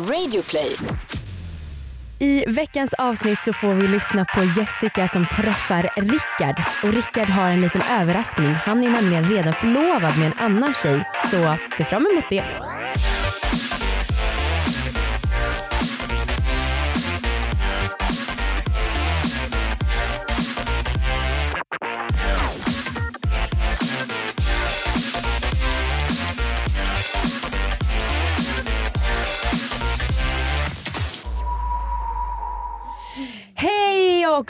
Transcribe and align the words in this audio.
Radioplay. 0.00 0.76
I 2.18 2.44
veckans 2.48 2.94
avsnitt 2.94 3.42
så 3.42 3.52
får 3.52 3.74
vi 3.74 3.88
lyssna 3.88 4.24
på 4.24 4.44
Jessica 4.44 5.08
som 5.08 5.26
träffar 5.26 5.90
Rickard. 5.96 6.64
Och 6.82 6.92
Rickard 6.92 7.28
har 7.28 7.50
en 7.50 7.60
liten 7.60 7.82
överraskning. 8.00 8.54
Han 8.54 8.82
är 8.82 8.90
nämligen 8.90 9.24
redan 9.24 9.52
förlovad 9.52 10.18
med 10.18 10.26
en 10.26 10.38
annan 10.38 10.74
tjej. 10.82 11.04
Så 11.30 11.56
se 11.78 11.84
fram 11.84 12.06
emot 12.06 12.24
det. 12.30 12.44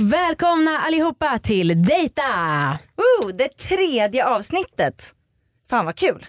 Välkomna 0.01 0.79
allihopa 0.79 1.39
till 1.39 1.83
Dejta! 1.83 2.23
Ooh, 2.97 3.31
det 3.35 3.57
tredje 3.57 4.27
avsnittet. 4.27 5.15
Fan 5.71 5.85
vad 5.85 5.97
kul. 5.97 6.27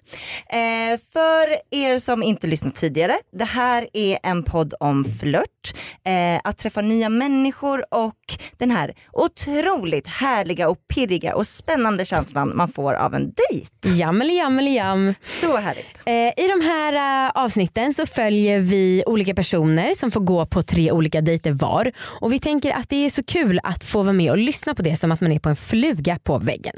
Eh, 0.50 1.00
för 1.14 1.56
er 1.72 1.98
som 1.98 2.24
inte 2.24 2.48
lyssnat 2.48 2.76
tidigare, 2.76 3.18
det 3.32 3.46
här 3.46 3.88
är 3.94 4.20
en 4.24 4.44
podd 4.44 4.74
om 4.80 5.06
flört, 5.20 5.74
eh, 6.06 6.42
att 6.44 6.58
träffa 6.58 6.82
nya 6.82 7.10
människor 7.10 7.86
och 7.94 8.16
den 8.58 8.72
här 8.72 8.94
otroligt 9.12 10.08
härliga 10.08 10.70
och 10.70 10.78
pirriga 10.88 11.36
och 11.36 11.48
spännande 11.48 12.06
känslan 12.06 12.52
man 12.56 12.72
får 12.72 12.94
av 12.94 13.14
en 13.14 13.34
dejt. 13.34 13.98
Jammeli 14.00 14.38
jammeli 14.38 14.76
jam. 14.76 15.14
Så 15.24 15.58
härligt. 15.58 16.02
Eh, 16.06 16.46
I 16.46 16.48
de 16.48 16.62
här 16.62 17.26
eh, 17.26 17.32
avsnitten 17.44 17.94
så 17.94 18.06
följer 18.06 18.60
vi 18.60 19.04
olika 19.06 19.34
personer 19.34 19.94
som 19.94 20.12
får 20.12 20.22
gå 20.22 20.46
på 20.46 20.64
tre 20.64 20.92
olika 20.92 21.22
dejter 21.22 21.52
var. 21.52 21.92
Och 22.20 22.34
vi 22.34 22.40
tänker 22.40 22.72
att 22.72 22.90
det 22.90 23.06
är 23.06 23.10
så 23.10 23.24
kul 23.24 23.60
att 23.64 23.84
få 23.84 24.04
vara 24.04 24.14
med 24.14 24.32
och 24.32 24.38
lyssna 24.38 24.76
på 24.76 24.82
det 24.82 24.96
som 24.98 25.12
att 25.12 25.22
man 25.22 25.32
är 25.32 25.40
på 25.40 25.50
en 25.50 25.56
fluga 25.56 26.20
på 26.24 26.38
väggen. 26.38 26.76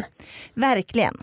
Verkligen. 0.53 1.17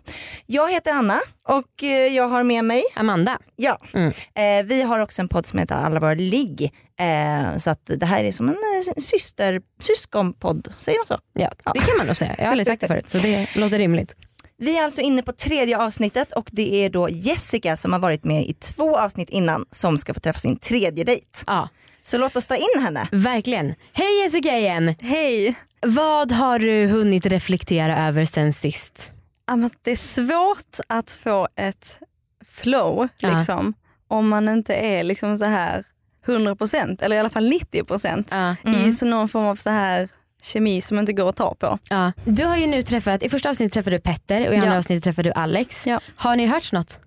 Jag 0.47 0.73
heter 0.73 0.93
Anna 0.93 1.21
och 1.49 1.83
eh, 1.85 1.89
jag 2.17 2.29
har 2.29 2.43
med 2.43 2.65
mig, 2.65 2.83
Amanda. 2.97 3.39
ja, 3.57 3.79
Mm. 3.95 4.09
eh, 4.35 4.67
vi 4.69 4.83
har 4.83 4.99
också 4.99 5.23
en 5.23 5.29
podd 5.29 5.47
som 5.47 5.59
heter 5.59 5.75
Alla 5.75 6.01
våra 6.01 6.15
ligg. 6.15 6.73
Eh, 7.01 7.57
så 7.59 7.71
att 7.71 7.81
det 7.87 8.07
här 8.07 8.25
är 8.25 8.33
som 8.33 8.49
en 8.49 8.55
eh, 8.55 9.01
syster, 9.03 9.61
syskonpodd, 9.81 10.69
säger 10.77 10.99
man 10.99 11.07
så? 11.07 11.19
Ja, 11.33 11.51
det 11.75 11.81
kan 11.81 11.97
man 11.99 12.07
nog 12.07 12.17
säga. 12.17 12.35
Jag 12.39 12.45
har 12.45 12.51
aldrig 12.51 12.67
sagt 12.67 12.81
det 12.81 12.89
förut 12.89 13.11
så 13.11 13.19
det 13.19 13.47
låter 13.57 13.79
rimligt. 13.79 14.13
Vi 14.57 14.79
är 14.79 14.85
alltså 14.85 15.01
inne 15.01 15.23
på 15.23 15.33
tredje 15.33 15.79
avsnittet 15.79 16.33
och 16.33 16.49
det 16.53 16.75
är 16.85 16.91
då 16.91 17.09
Jessica 17.09 17.77
som 17.77 17.93
har 17.93 18.01
varit 18.01 18.25
med 18.25 18.43
i 18.47 18.55
två 18.55 18.99
avsnitt 18.99 19.31
innan 19.31 19.67
som 19.71 19.99
ska 19.99 20.15
få 20.15 20.21
träffa 20.21 20.39
sin 20.39 20.57
tredje 20.59 21.05
dejt. 21.05 21.27
Ja, 21.47 21.69
Så 22.03 22.19
låt 22.19 22.37
oss 22.37 22.47
ta 22.47 22.57
in 22.57 22.83
henne. 22.83 23.09
verkligen. 23.13 23.75
Hej 23.93 24.23
Jessica 24.23 24.59
igen. 24.59 24.95
Hej! 25.01 25.55
Vad 25.87 26.33
har 26.33 26.59
du 26.59 26.87
hunnit 26.87 27.27
reflektera 27.27 28.09
över 28.09 28.25
sen 28.25 28.53
sist? 28.53 29.13
Men 29.57 29.71
Det 29.83 29.91
är 29.91 29.97
svårt 29.97 30.81
att 30.87 31.13
få 31.13 31.49
ett 31.57 31.99
flow 32.45 33.09
Ja. 33.19 33.37
liksom, 33.37 33.75
om 34.09 34.29
man 34.29 34.49
inte 34.49 34.75
är 34.75 35.03
liksom 35.03 35.39
så 35.39 35.45
här 35.45 35.85
100% 36.27 37.03
eller 37.03 37.17
i 37.17 37.19
alla 37.19 37.29
fall 37.29 37.53
90% 37.53 38.25
Ja. 38.31 38.57
i 38.87 38.93
så 38.93 39.07
någon 39.07 39.29
form 39.29 39.45
av 39.47 39.57
så 39.57 39.71
här 39.71 40.09
kemi 40.43 40.81
som 40.83 40.99
inte 40.99 41.13
går 41.13 41.29
att 41.29 41.37
ta 41.37 41.55
på. 41.55 41.79
Ja. 41.91 42.13
Du 42.25 42.45
har 42.45 42.57
ju 42.57 42.67
nu 42.67 42.83
träffat, 42.83 43.23
i 43.23 43.29
första 43.29 43.51
avsnittet 43.51 43.73
träffade 43.75 43.97
du 43.97 44.01
Petter 44.01 44.49
och 44.49 44.55
i 44.55 44.57
andra 44.57 44.69
Ja. 44.73 44.79
avsnittet 44.79 45.05
träffade 45.05 45.29
du 45.29 45.33
Alex. 45.33 45.87
Ja. 45.87 46.01
Har 46.17 46.37
ni 46.37 46.47
hört 46.47 46.73
något? 46.73 47.01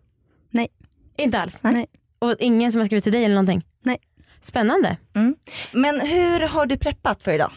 Nej. 0.50 0.68
Inte 1.18 1.40
alls? 1.40 1.60
Nej. 1.64 1.86
Och 2.20 2.36
ingen 2.40 2.72
som 2.72 2.80
har 2.82 2.86
skrivit 2.86 3.04
till 3.04 3.14
dig 3.14 3.24
eller 3.26 3.36
någonting? 3.36 3.66
Nej. 3.84 3.98
Spännande. 4.42 4.98
Men 5.72 6.00
hur 6.02 6.40
har 6.48 6.66
du 6.66 6.78
preppat 6.78 7.24
för 7.24 7.32
idag? 7.34 7.52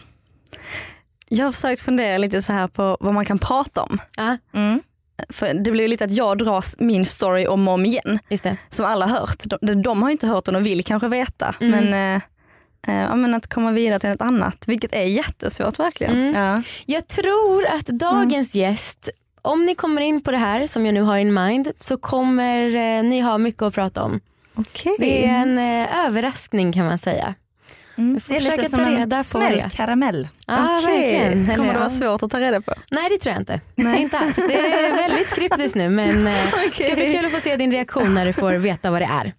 Jag 1.29 1.45
har 1.45 1.51
försökt 1.51 1.81
fundera 1.81 2.17
lite 2.17 2.41
så 2.41 2.53
här 2.53 2.67
på 2.67 2.97
vad 2.99 3.13
man 3.13 3.25
kan 3.25 3.39
prata 3.39 3.81
om. 3.81 3.99
Ja, 4.17 4.37
Mm. 4.53 4.81
För 5.29 5.53
det 5.53 5.71
blir 5.71 5.81
ju 5.81 5.87
lite 5.87 6.05
att 6.05 6.11
jag 6.11 6.37
drar 6.37 6.83
min 6.83 7.05
story 7.05 7.47
om 7.47 7.67
och 7.67 7.73
om 7.73 7.85
igen 7.85 8.19
just 8.29 8.43
det. 8.43 8.57
som 8.69 8.85
alla 8.85 9.05
har 9.05 9.19
hört. 9.19 9.43
De, 9.61 9.81
de 9.81 10.01
har 10.01 10.09
ju 10.09 10.11
inte 10.11 10.27
hört 10.27 10.45
den 10.45 10.55
och 10.55 10.65
vill 10.65 10.83
kanske 10.83 11.07
veta. 11.07 11.55
Mm. 11.61 11.85
Men, 11.85 12.21
eh, 12.87 13.05
eh, 13.05 13.15
men 13.15 13.33
att 13.33 13.47
komma 13.47 13.71
vidare 13.71 13.99
till 13.99 14.09
något 14.09 14.21
annat, 14.21 14.63
vilket 14.67 14.95
är 14.95 15.03
jättesvårt 15.03 15.79
verkligen. 15.79 16.13
Mm. 16.13 16.43
Ja. 16.43 16.61
Jag 16.85 17.07
tror 17.07 17.65
att 17.65 17.85
dagens 17.85 18.55
gäst, 18.55 19.09
om 19.41 19.65
ni 19.65 19.75
kommer 19.75 20.01
in 20.01 20.21
på 20.21 20.31
det 20.31 20.37
här 20.37 20.67
som 20.67 20.85
jag 20.85 20.93
nu 20.93 21.01
har 21.01 21.17
in 21.17 21.33
mind 21.33 21.71
så 21.79 21.97
kommer 21.97 22.75
eh, 22.75 23.03
ni 23.03 23.19
ha 23.19 23.37
mycket 23.37 23.61
att 23.61 23.73
prata 23.73 24.03
om. 24.03 24.19
Okej. 24.55 24.95
Det 24.99 25.25
är 25.25 25.33
en 25.41 25.57
eh, 25.57 26.05
överraskning 26.05 26.73
kan 26.73 26.85
man 26.85 26.97
säga. 26.99 27.35
Mm. 27.97 28.13
Vi 28.13 28.19
får 28.19 28.33
Det 28.33 28.37
är 28.37 28.41
försöka 28.41 28.61
lite 28.61 28.69
som 28.71 28.79
reda 28.85 29.17
en 29.17 29.23
Okej. 29.35 30.97
verkligen. 30.97 31.43
Eller, 31.45 31.55
Kommer 31.55 31.73
det 31.73 31.79
vara 31.79 31.89
svårt 31.89 32.23
att 32.23 32.31
ta 32.31 32.39
reda 32.39 32.61
på? 32.61 32.73
Nej 32.91 33.09
det 33.09 33.17
tror 33.17 33.33
jag 33.33 33.41
inte. 33.41 33.61
Inte 34.01 34.17
alls. 34.17 34.35
Det 34.35 34.53
är 34.55 34.95
väldigt 35.09 35.35
kryptiskt 35.35 35.75
nu 35.75 35.89
men 35.89 36.27
eh, 36.27 36.33
det 36.77 36.83
ska 36.83 36.95
bli 36.95 37.11
kul 37.11 37.25
att 37.25 37.31
få 37.31 37.39
se 37.41 37.55
din 37.55 37.71
reaktion 37.71 38.13
när 38.13 38.25
du 38.25 38.33
får 38.33 38.53
veta 38.53 38.91
vad 38.91 39.01
det 39.01 39.09
är. 39.11 39.33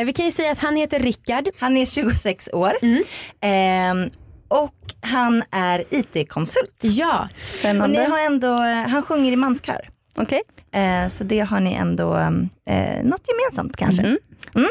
Eh, 0.00 0.04
vi 0.06 0.12
kan 0.12 0.24
ju 0.26 0.32
säga 0.32 0.52
att 0.52 0.58
han 0.58 0.76
heter 0.76 0.98
Rickard. 1.00 1.48
Han 1.58 1.76
är 1.76 1.86
26 1.86 2.48
år 2.52 2.72
Mm. 2.82 3.02
Ehm, 3.40 4.10
och 4.48 4.74
han 5.00 5.42
är 5.50 5.84
IT-konsult. 5.90 6.80
Ja, 6.82 7.22
Och 7.22 7.28
ni 7.52 7.58
Spännande. 7.58 8.04
har 8.10 8.18
ändå, 8.18 8.52
han 8.88 9.02
sjunger 9.02 9.32
i 9.32 9.36
manskör. 9.36 9.88
Okej. 10.16 10.40
Eh, 10.72 11.08
så 11.08 11.24
det 11.24 11.40
har 11.40 11.60
ni 11.60 11.74
ändå 11.74 12.16
eh, 12.16 13.04
något 13.04 13.22
gemensamt 13.28 13.76
kanske. 13.76 14.02
Mhm. 14.02 14.18
Mm. 14.54 14.68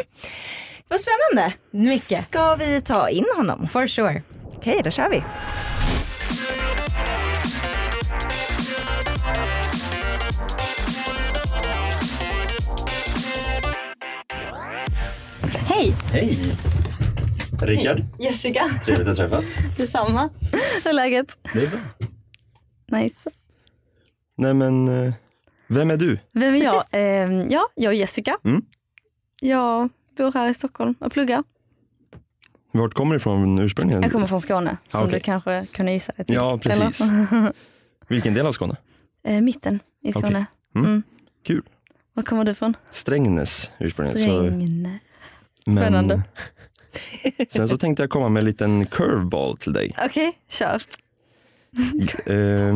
Vad 0.88 1.00
spännande. 1.00 1.54
mycket. 1.72 2.24
Ska 2.24 2.56
vi 2.56 2.82
ta 2.82 3.10
in 3.10 3.26
honom? 3.38 3.68
For 3.68 3.88
sure. 3.88 4.22
Okej, 4.54 4.82
då 4.84 4.92
kör 4.92 5.10
vi. 5.10 5.24
Hej 15.68 15.94
Hej! 16.12 16.38
Rickard, 17.62 18.04
Jessica, 18.20 18.70
trevligt 18.86 19.08
att 19.08 19.16
träffas. 19.18 19.46
detsamma. 19.78 20.30
Hur 20.84 20.90
är 20.90 20.94
läget? 20.94 21.38
Det 21.54 21.64
är 21.64 21.68
bra. 21.70 21.80
Nice. 23.00 23.30
Nej 24.38 24.54
men, 24.54 24.88
eh, 25.08 25.14
vem 25.68 25.92
är 25.92 25.98
du? 25.98 26.20
Vem 26.34 26.56
är 26.56 26.64
jag? 26.64 26.84
Ehm, 26.92 27.48
ja, 27.50 27.68
jag 27.76 27.94
är 27.94 27.98
Jessica. 27.98 28.38
Mm. 28.46 28.62
Jag 29.42 29.90
bor 30.18 30.32
här 30.34 30.50
i 30.50 30.54
Stockholm 30.54 30.96
och 31.00 31.12
pluggar. 31.12 31.44
Vart 32.72 32.94
kommer 32.94 33.12
du 33.16 33.18
ifrån 33.18 33.60
ursprungligen? 33.60 34.04
Jag 34.04 34.12
kommer 34.12 34.28
från 34.28 34.42
Skåne 34.42 34.78
som 34.90 35.02
Ah, 35.02 35.04
okej. 35.04 35.14
du 35.14 35.20
kanske 35.24 35.66
kunde 35.72 35.92
gissa 35.92 36.14
till. 36.14 36.36
Ja, 36.36 36.58
precis. 36.58 37.02
Vilken 38.08 38.34
del 38.34 38.46
av 38.46 38.52
Skåne? 38.52 38.76
Eh, 39.24 39.42
mitten 39.42 39.80
i 40.04 40.12
Skåne. 40.12 40.28
Okej. 40.28 40.46
Mm. 40.76 40.88
Mm. 40.88 41.04
Kul. 41.44 41.64
Var 42.14 42.24
kommer 42.24 42.44
du 42.44 42.54
från? 42.54 42.76
Strängnäs 42.92 43.72
ursprungligen. 43.80 44.22
Strängnäs. 44.22 45.00
men, 45.66 45.74
Spännande. 45.76 46.24
Sen 47.50 47.68
så 47.70 47.78
tänkte 47.78 48.04
jag 48.04 48.10
komma 48.10 48.30
med 48.30 48.40
en 48.40 48.46
liten 48.46 48.86
curveball 48.86 49.58
till 49.58 49.74
dig. 49.74 49.96
Okej, 50.06 50.34
kör. 50.50 50.78
Eh, 52.26 52.76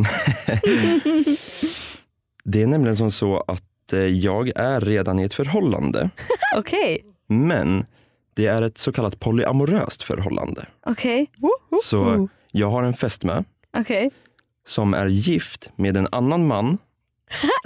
det 2.44 2.62
är 2.62 2.66
nämligen 2.66 2.96
som 2.96 3.10
så 3.10 3.40
att 3.46 3.92
eh, 3.92 3.98
jag 4.00 4.52
är 4.56 4.80
redan 4.80 5.18
i 5.18 5.22
ett 5.22 5.34
förhållande. 5.34 6.10
Okej, 6.56 7.04
Men 7.32 7.86
det 8.34 8.46
är 8.46 8.62
ett 8.62 8.78
så 8.78 8.92
kallat 8.92 9.20
polyamoröst 9.20 10.02
förhållande. 10.02 10.66
okej, 10.86 11.30
Så 11.84 12.28
jag 12.52 12.70
har 12.70 12.82
en 12.82 12.94
fästmö 12.94 13.42
okej, 13.76 14.10
som 14.66 14.94
är 14.94 15.06
gift 15.06 15.70
med 15.76 15.96
en 15.96 16.08
annan 16.12 16.46
man 16.46 16.78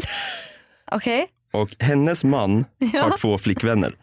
okej. 0.93 1.27
och 1.53 1.77
hennes 1.79 2.25
man 2.25 2.65
har 3.03 3.17
två 3.19 3.39
flickvänner. 3.39 3.97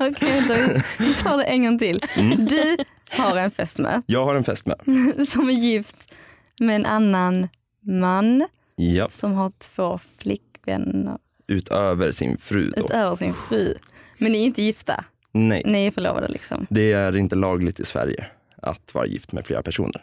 Okej, 0.00 0.42
då- 0.48 0.80
vi 0.98 1.14
tar 1.14 1.38
det 1.38 1.44
en 1.44 1.62
gång 1.64 1.78
till. 1.78 2.00
Mm. 2.16 2.44
Du 2.46 2.76
har 3.10 3.36
en 3.36 3.50
fästmö 3.50 4.02
Jag 4.06 4.24
har 4.24 4.34
en 4.36 4.44
fästmö. 4.44 4.74
som 5.28 5.48
är 5.48 5.52
gift 5.52 6.14
med 6.60 6.76
en 6.76 6.86
annan 6.86 7.48
man 7.82 8.46
Ja, 8.76 9.08
som 9.08 9.32
har 9.32 9.50
två 9.58 9.98
flickvänner 10.18 11.18
utöver 11.52 12.12
sin 12.12 12.36
fru 12.38 12.70
då. 12.76 12.84
utöver 12.84 13.14
sin 13.16 13.34
fru. 13.34 13.74
Men 14.18 14.32
ni 14.32 14.42
är 14.42 14.46
inte 14.46 14.62
gifta, 14.62 15.04
Nej, 15.32 15.62
ni 15.66 15.86
är 15.86 15.90
förlovade 15.90 16.28
liksom. 16.28 16.66
det 16.70 16.92
är 16.92 17.16
inte 17.16 17.36
lagligt 17.36 17.80
i 17.80 17.84
Sverige 17.84 18.26
att 18.56 18.94
vara 18.94 19.06
gift 19.06 19.32
med 19.32 19.46
flera 19.46 19.62
personer. 19.62 20.02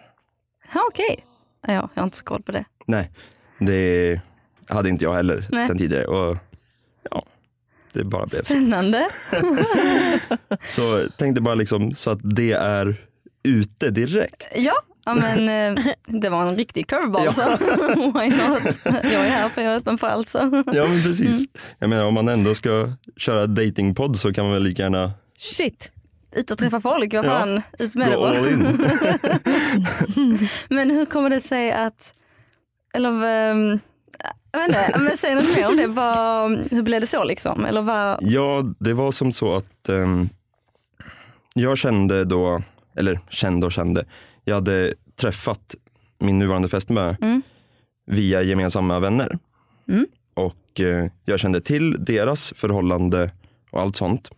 Ja, 0.73 0.81
Okej, 0.89 1.25
ja, 1.67 1.73
jag 1.73 1.89
har 1.95 2.03
inte 2.03 2.17
så 2.17 2.23
koll 2.23 2.41
på 2.41 2.51
det. 2.51 2.65
Nej, 2.85 3.11
det 3.59 4.21
hade 4.67 4.89
inte 4.89 5.03
jag 5.03 5.13
heller 5.13 5.45
Nej. 5.51 5.67
sen 5.67 5.77
tidigare. 5.77 6.05
Och 6.05 6.37
ja, 7.11 7.25
det 7.93 8.03
bara 8.03 8.25
blev. 8.25 8.43
Spännande. 8.43 9.09
Så 10.63 11.07
tänkte 11.17 11.41
bara 11.41 11.55
liksom 11.55 11.93
så 11.93 12.09
att 12.11 12.19
det 12.23 12.51
är 12.51 13.05
ute 13.43 13.89
direkt. 13.89 14.43
Ja, 14.55 14.73
ja 15.09 15.15
men 15.15 15.77
eh, 15.77 15.85
det 16.06 16.29
var 16.29 16.41
en 16.47 16.56
riktig 16.56 16.88
curveball 16.88 17.21
Ja. 17.25 17.31
så 17.31 17.41
why 18.19 18.29
not? 18.29 18.61
Jag 19.03 19.25
är 19.25 19.29
här 19.29 19.50
för 19.50 19.61
jag 19.61 19.73
är 19.73 19.77
öppen 19.77 19.97
för 19.97 20.07
allt 20.07 20.27
så. 20.27 20.63
Ja 20.73 20.85
men 20.88 21.03
precis. 21.03 21.45
Jag 21.79 21.89
menar 21.89 22.06
om 22.06 22.13
man 22.13 22.27
ändå 22.27 22.56
ska 22.56 22.88
köra 23.17 23.47
datingpodd 23.47 24.19
så 24.19 24.33
kan 24.33 24.44
man 24.45 24.53
väl 24.53 24.63
lika 24.63 24.81
gärna 24.83 25.11
Shit. 25.38 25.91
Ut 26.35 26.51
och 26.51 26.57
träffa 26.57 26.79
folk, 26.79 27.13
vad 27.13 27.25
Ja. 27.25 27.29
fan, 27.39 27.61
ut 27.79 27.95
med 27.95 28.11
det 28.11 28.15
Gå 28.15 28.21
bara. 28.21 28.38
all 28.39 28.47
in. 28.47 28.88
Men 30.69 30.89
hur 30.89 31.06
kommer 31.06 31.29
det 31.29 31.41
sig 31.41 31.71
att, 31.71 32.13
eller 32.94 33.09
um, 33.51 33.79
jag 34.51 34.59
vet 34.59 34.67
inte, 34.67 35.00
men 35.00 35.17
säg 35.17 35.35
något 35.35 35.56
mer 35.56 35.67
om 35.67 35.77
det. 35.77 35.88
Vad, 35.88 36.51
hur 36.71 36.81
blev 36.81 37.01
det 37.01 37.07
så 37.07 37.23
liksom? 37.23 37.65
Eller 37.65 37.81
vad, 37.81 38.17
Ja, 38.21 38.63
det 38.79 38.94
var 38.94 39.11
som 39.11 39.31
så 39.31 39.57
att 39.57 39.89
ehm, 39.89 40.29
jag 41.53 41.77
kände 41.77 42.25
då, 42.25 42.61
eller 42.97 43.19
kände 43.29 43.65
och 43.65 43.71
kände, 43.71 44.06
jag 44.49 44.55
hade 44.55 44.93
träffat 45.15 45.75
min 46.19 46.39
nuvarande 46.39 46.67
fästmö 46.69 47.15
Mm. 47.21 47.41
via 48.05 48.41
gemensamma 48.41 48.99
vänner. 48.99 49.39
Mm. 49.89 50.05
Och 50.33 50.79
eh, 50.79 51.11
jag 51.25 51.39
kände 51.39 51.61
till 51.61 52.05
deras 52.05 52.53
förhållande 52.55 53.31
och 53.71 53.81
allt 53.81 53.95
sånt. 53.95 54.29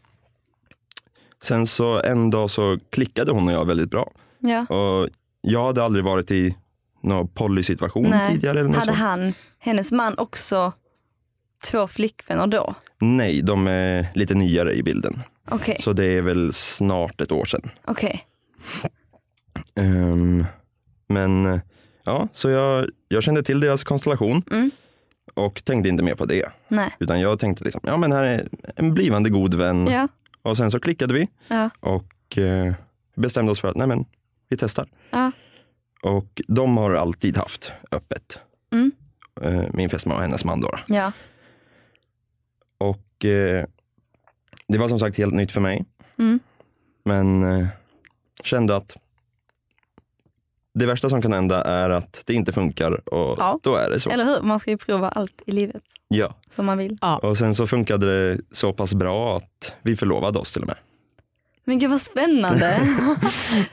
Sen 1.43 1.67
så 1.67 2.01
en 2.01 2.29
dag 2.29 2.49
så 2.49 2.77
klickade 2.89 3.31
hon 3.31 3.47
och 3.47 3.53
jag 3.53 3.65
väldigt 3.65 3.89
bra. 3.89 4.11
ja. 4.39 4.65
Och 4.65 5.09
jag 5.41 5.65
hade 5.65 5.83
aldrig 5.83 6.05
varit 6.05 6.31
i 6.31 6.55
någon 7.03 7.27
polysituation 7.27 8.09
Nej. 8.09 8.31
tidigare. 8.33 8.59
Eller 8.59 8.69
något 8.69 8.75
Hade 8.75 8.85
sånt. 8.85 8.97
han, 8.97 9.33
hennes 9.59 9.91
man 9.91 10.17
också 10.17 10.73
två 11.63 11.87
flickvänner 11.87 12.47
då? 12.47 12.75
Nej, 12.99 13.41
de 13.41 13.67
är 13.67 14.05
lite 14.15 14.33
nyare 14.33 14.73
i 14.73 14.83
bilden. 14.83 15.23
Okej, 15.49 15.77
Så 15.79 15.93
det 15.93 16.05
är 16.05 16.21
väl 16.21 16.53
snart 16.53 17.21
ett 17.21 17.31
år 17.31 17.45
sedan. 17.45 17.69
okej. 17.85 18.25
Ehm, 19.75 20.45
men 21.07 21.61
ja, 22.03 22.27
så 22.31 22.49
jag, 22.49 22.89
jag 23.07 23.23
kände 23.23 23.43
till 23.43 23.59
deras 23.59 23.83
konstellation 23.83 24.41
Mm. 24.51 24.71
och 25.33 25.63
tänkte 25.65 25.89
inte 25.89 26.03
mer 26.03 26.15
på 26.15 26.25
det. 26.25 26.45
Nej. 26.67 26.95
Utan 26.99 27.19
jag 27.21 27.39
tänkte 27.39 27.63
liksom, 27.63 27.81
ja 27.83 27.97
men 27.97 28.11
här 28.11 28.23
är 28.23 28.47
en 28.75 28.93
blivande 28.93 29.29
god 29.29 29.53
vän. 29.53 29.87
Ja, 29.87 30.07
Och 30.41 30.57
sen 30.57 30.71
så 30.71 30.79
klickade 30.79 31.13
vi 31.13 31.27
ja, 31.47 31.69
och 31.79 32.37
eh, 32.37 32.73
bestämde 33.15 33.51
oss 33.51 33.59
för 33.61 33.67
att 33.67 33.75
nej 33.77 33.87
men 33.87 34.05
vi 34.49 34.57
testar. 34.57 34.87
ja. 35.09 35.31
Och 36.03 36.41
de 36.47 36.77
har 36.77 36.93
alltid 36.93 37.37
haft 37.37 37.71
öppet. 37.91 38.39
Mm. 38.71 38.91
Eh, 39.41 39.63
min 39.73 39.89
fästmö 39.89 40.15
och 40.15 40.21
hennes 40.21 40.45
man 40.45 40.61
då. 40.61 40.69
ja. 40.87 41.11
Och 42.77 43.25
eh, 43.25 43.65
det 44.67 44.77
var 44.77 44.87
som 44.87 44.99
sagt 44.99 45.17
helt 45.17 45.33
nytt 45.33 45.51
för 45.51 45.61
mig. 45.61 45.85
Mm. 46.19 46.39
Men 47.05 47.43
eh, 47.43 47.67
kände 48.43 48.75
att 48.75 48.97
det 50.73 50.85
värsta 50.85 51.09
som 51.09 51.21
kan 51.21 51.33
hända 51.33 51.62
är 51.63 51.89
att 51.89 52.23
det 52.25 52.33
inte 52.33 52.51
funkar 52.51 53.13
och 53.13 53.35
Ja. 53.39 53.59
då 53.63 53.75
är 53.75 53.89
det 53.89 54.00
så. 54.00 54.09
Eller 54.09 54.25
hur? 54.25 54.41
Man 54.41 54.59
ska 54.59 54.71
ju 54.71 54.77
prova 54.77 55.09
allt 55.09 55.41
i 55.45 55.51
livet 55.51 55.81
Ja. 56.07 56.35
som 56.50 56.65
man 56.65 56.77
vill. 56.77 56.97
Och 57.21 57.38
sen 57.38 57.56
så 57.56 57.68
funkade 57.68 58.29
det 58.31 58.38
så 58.51 58.73
pass 58.73 58.94
bra 58.94 59.38
att 59.38 59.73
vi 59.81 59.95
förlovade 59.95 60.39
oss 60.39 60.53
till 60.53 60.62
och 60.62 60.68
med. 60.68 60.77
Men 61.63 61.79
gud 61.79 61.89
vad 61.89 62.01
spännande. 62.01 62.75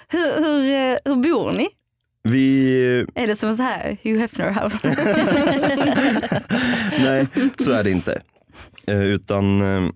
hur, 0.09 0.45
hur, 0.45 0.65
eh, 0.93 0.99
hur 1.05 1.17
bor 1.17 1.53
ni? 1.53 1.69
Vi, 2.23 3.07
Är 3.15 3.27
det 3.27 3.37
som 3.37 3.55
så 3.57 3.63
här 3.63 3.97
Hugh 4.03 4.21
Hefner 4.21 4.63
house? 4.63 4.79
nej 7.05 7.27
så 7.59 7.73
är 7.73 7.85
det 7.85 7.91
inte. 7.91 8.23
Eh, 8.87 9.03
utan 9.03 9.61
eh, 9.61 9.89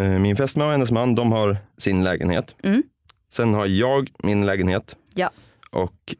eh, 0.00 0.18
min 0.18 0.36
fästmö 0.36 0.64
och 0.64 0.70
hennes 0.70 0.90
man 0.92 1.14
de 1.14 1.32
har 1.32 1.56
sin 1.78 2.04
lägenhet. 2.04 2.54
Mm. 2.62 2.82
Sen 3.36 3.54
har 3.54 3.66
jag 3.66 4.10
min 4.18 4.46
lägenhet. 4.46 4.96
Ja. 5.14 5.30
Och 5.70 6.14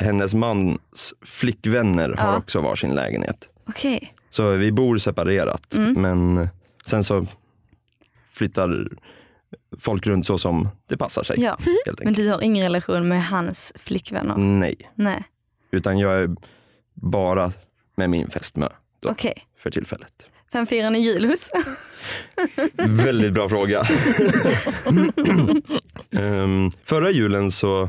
hennes 0.00 0.34
mans 0.34 1.14
flickvänner 1.22 2.08
har 2.18 2.32
Ja. 2.32 2.36
också 2.38 2.60
varsin 2.60 2.94
lägenhet. 2.94 3.48
Okej. 3.68 4.14
Så 4.30 4.50
vi 4.52 4.72
bor 4.72 4.98
separerat. 4.98 5.74
Mm. 5.74 5.92
Men 6.02 6.48
sen 6.84 7.04
så 7.04 7.26
flyttar 8.28 8.88
folk 9.80 10.06
runt 10.06 10.26
så 10.26 10.38
som 10.38 10.68
det 10.86 10.96
passar 10.96 11.22
sig. 11.22 11.40
Ja. 11.40 11.56
Helt 11.60 11.98
Men 11.98 12.08
enkelt. 12.08 12.16
du 12.16 12.32
har 12.32 12.40
ingen 12.40 12.62
relation 12.62 13.08
med 13.08 13.26
hans 13.26 13.72
flickvänner? 13.76 14.36
Nej, 14.36 14.74
Nej. 14.94 15.24
utan 15.70 15.98
jag 15.98 16.20
är 16.20 16.36
bara 16.94 17.52
med 17.96 18.10
min 18.10 18.30
fästmö 18.30 18.68
då, 19.00 19.08
Okej. 19.10 19.46
för 19.58 19.70
tillfället. 19.70 20.26
Vem 20.52 20.66
firar 20.66 20.90
ni 20.90 20.98
jul 20.98 21.24
hos? 21.24 21.50
Väldigt 23.04 23.32
bra 23.32 23.48
fråga. 23.48 23.82
Ehm, 26.18 26.70
förra 26.84 27.10
julen 27.10 27.50
så, 27.50 27.88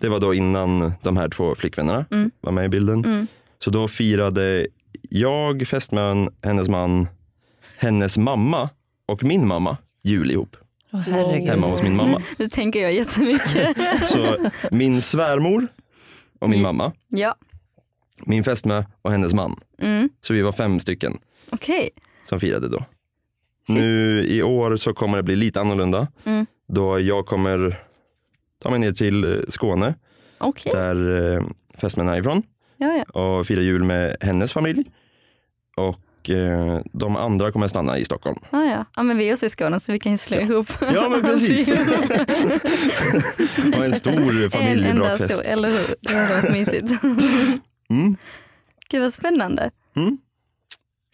det 0.00 0.08
var 0.08 0.20
då 0.20 0.34
innan 0.34 0.92
de 1.02 1.16
här 1.16 1.28
två 1.28 1.54
flickvännerna 1.54 2.06
Mm. 2.10 2.30
var 2.40 2.52
med 2.52 2.64
i 2.64 2.68
bilden. 2.68 3.04
Mm. 3.04 3.26
Så 3.58 3.70
då 3.70 3.88
firade 3.88 4.66
jag, 5.10 5.66
fästmön, 5.68 6.28
hennes 6.42 6.68
man, 6.68 7.08
hennes 7.76 8.18
mamma 8.18 8.70
och 9.06 9.22
min 9.24 9.46
mamma 9.46 9.76
jul 10.02 10.30
ihop. 10.30 10.56
Herregud. 10.92 11.48
Hemma 11.48 11.66
hos 11.66 11.82
min 11.82 11.96
mamma. 11.96 12.22
Nu 12.36 12.48
tänker 12.48 12.82
jag 12.82 12.92
jättemycket. 12.92 13.76
Så 14.08 14.50
min 14.70 15.02
svärmor 15.02 15.66
och 16.38 16.50
min 16.50 16.62
mamma, 16.62 16.92
ja. 17.08 17.34
min 18.26 18.44
fästmö 18.44 18.84
och 19.02 19.12
hennes 19.12 19.34
man. 19.34 19.56
Mm. 19.78 20.08
Så 20.20 20.34
vi 20.34 20.42
var 20.42 20.52
fem 20.52 20.80
stycken 20.80 21.18
Okej. 21.50 21.90
som 22.24 22.40
firade 22.40 22.68
då. 22.68 22.78
Shit. 23.66 23.76
Nu 23.76 24.20
i 24.24 24.42
år 24.42 24.76
så 24.76 24.94
kommer 24.94 25.16
det 25.16 25.22
bli 25.22 25.36
lite 25.36 25.60
annorlunda. 25.60 26.06
Mm. 26.24 26.46
Då 26.68 27.00
jag 27.00 27.26
kommer 27.26 27.80
ta 28.62 28.70
mig 28.70 28.78
ner 28.78 28.92
till 28.92 29.24
eh, 29.24 29.30
Skåne 29.48 29.94
Okej. 30.38 30.72
där 30.74 31.32
eh, 31.36 31.42
fästmön 31.80 32.08
är 32.08 32.16
ifrån 32.18 32.42
Ja, 32.76 33.04
ja. 33.14 33.20
och 33.20 33.46
fira 33.46 33.60
jul 33.60 33.84
med 33.84 34.16
hennes 34.20 34.52
familj. 34.52 34.84
Och 35.76 36.30
eh, 36.30 36.80
de 36.92 37.16
andra 37.16 37.52
kommer 37.52 37.68
stanna 37.68 37.98
i 37.98 38.04
Stockholm. 38.04 38.38
Ja, 38.50 38.64
ja. 38.64 38.84
ja, 38.96 39.02
men 39.02 39.16
vi 39.18 39.28
är 39.28 39.32
också 39.32 39.46
i 39.46 39.50
Skåne 39.50 39.80
så 39.80 39.92
vi 39.92 39.98
kan 39.98 40.12
ju 40.12 40.18
slå 40.18 40.36
ihop. 40.36 40.68
Ja 40.80 41.08
men 41.08 41.22
precis. 41.22 41.70
och 43.78 43.84
en 43.84 43.94
stor 43.94 44.42
en 44.44 44.50
familj, 44.50 44.86
enda 44.88 45.28
stor, 45.28 45.46
eller 45.46 45.68
hur? 45.68 45.94
Det 46.00 46.14
hade 46.14 46.34
varit 46.42 46.52
mysigt. 46.52 47.02
Mm. 47.90 48.16
Gud 48.90 49.02
vad 49.02 49.14
spännande. 49.14 49.70
Mm. 49.96 50.18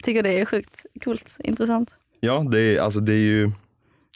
Tycker 0.05 0.23
det 0.23 0.39
är 0.41 0.45
sjukt 0.45 0.85
coolt, 1.03 1.37
intressant. 1.43 1.95
Ja, 2.19 2.45
det, 2.51 2.59
är, 2.59 2.81
alltså, 2.81 2.99
det, 2.99 3.13
är 3.13 3.17
ju, 3.17 3.51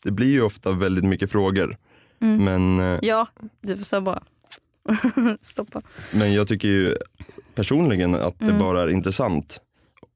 det 0.03 0.11
blir 0.11 0.27
ju 0.31 0.41
ofta 0.41 0.71
väldigt 0.71 1.03
mycket 1.05 1.31
frågor. 1.31 1.77
Mm. 2.21 2.43
Men, 2.45 2.93
eh, 2.93 2.99
Ja, 3.01 3.27
du 3.61 3.77
får 3.77 3.83
så 3.83 4.01
bra. 4.01 4.23
Stoppa. 5.41 5.81
men 6.13 6.33
jag 6.33 6.47
tycker 6.47 6.67
ju 6.67 6.95
personligen 7.55 8.15
att 8.15 8.39
det 8.39 8.45
Mm. 8.45 8.59
bara 8.59 8.83
är 8.83 8.87
intressant 8.89 9.61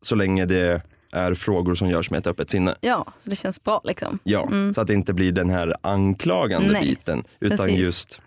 så 0.01 0.15
länge 0.15 0.45
det 0.45 0.81
är 1.11 1.33
frågor 1.33 1.75
som 1.75 1.89
görs 1.89 2.09
med 2.11 2.17
ett 2.17 2.27
öppet 2.27 2.49
sinne. 2.49 2.75
Ja, 2.81 3.13
så 3.17 3.29
det 3.29 3.35
känns 3.35 3.63
bra 3.63 3.81
liksom. 3.83 4.19
Ja, 4.23 4.47
Mm. 4.47 4.73
så 4.73 4.81
att 4.81 4.87
det 4.87 4.93
inte 4.93 5.13
blir 5.13 5.31
den 5.31 5.49
här 5.49 5.75
anklagande 5.81 6.71
Nej, 6.71 6.81
biten 6.81 7.23
utan 7.39 7.57
precis. 7.57 7.77
just 7.79 8.21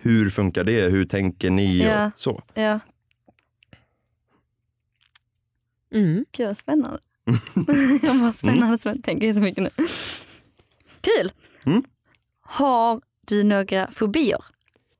hur 0.00 0.30
funkar 0.30 0.64
det, 0.64 0.80
hur 0.90 1.04
tänker 1.04 1.50
ni 1.50 1.78
Ja. 1.78 2.06
och 2.06 2.12
så. 2.16 2.42
Ja, 2.54 2.80
Mm. 5.94 6.24
gud 6.32 6.46
vad 6.46 6.56
spännande. 6.56 6.98
jag 8.02 8.20
bara 8.20 8.32
spännande, 8.32 8.78
mm. 8.84 9.02
tänker 9.02 9.26
jättemycket 9.26 9.62
nu. 9.62 9.70
Kul! 11.00 11.32
Mm. 11.66 11.82
Har 12.40 13.00
du 13.26 13.42
några 13.42 13.90
fobier? 13.90 14.44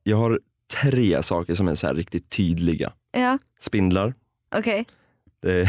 Jag 0.02 0.16
har 0.16 0.40
tre 0.82 1.22
saker 1.22 1.54
som 1.54 1.68
är 1.68 1.74
så 1.74 1.86
här 1.86 1.94
riktigt 1.94 2.30
tydliga. 2.30 2.92
Ja, 3.12 3.38
Spindlar. 3.58 4.14
okej. 4.56 4.86
Jag 5.40 5.68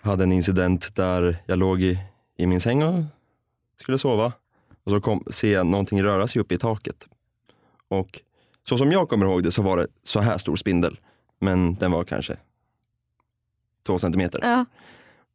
hade 0.10 0.24
en 0.24 0.32
incident 0.32 0.94
där 0.94 1.36
jag 1.46 1.58
låg 1.58 1.82
i, 1.82 1.98
i 2.36 2.46
min 2.46 2.60
säng 2.60 2.82
och 2.82 3.04
skulle 3.80 3.98
sova. 3.98 4.32
Och 4.84 4.92
så 4.92 5.00
kom, 5.00 5.24
ser 5.30 5.52
jag 5.52 5.66
någonting 5.66 6.02
röra 6.02 6.28
sig 6.28 6.40
uppe 6.40 6.54
i 6.54 6.58
taket. 6.58 7.08
Och 7.88 8.20
så 8.68 8.78
som 8.78 8.92
jag 8.92 9.08
kommer 9.08 9.26
ihåg 9.26 9.42
det 9.42 9.52
så 9.52 9.62
var 9.62 9.76
det 9.76 9.86
så 10.02 10.20
här 10.20 10.38
stor 10.38 10.56
spindel. 10.56 11.00
Men 11.40 11.74
den 11.74 11.90
var 11.90 12.04
kanske 12.04 12.36
två 13.86 13.98
centimeter. 13.98 14.40
Ja. 14.42 14.64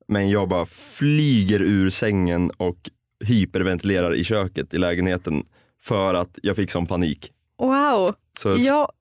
Men 0.08 0.30
jag 0.30 0.48
bara 0.50 0.66
flyger 0.66 1.62
ur 1.62 1.90
sängen 1.90 2.52
och 2.58 2.90
hyperventilerar 3.26 4.16
i 4.16 4.24
köket 4.24 4.74
i 4.74 4.78
lägenheten 4.78 5.46
för 5.82 6.14
att 6.14 6.40
jag 6.44 6.56
fick 6.56 6.72
sån 6.72 6.88
panik. 6.88 7.32
Wow. 7.58 8.10
Så 8.40 8.56
Jag, 8.60 8.92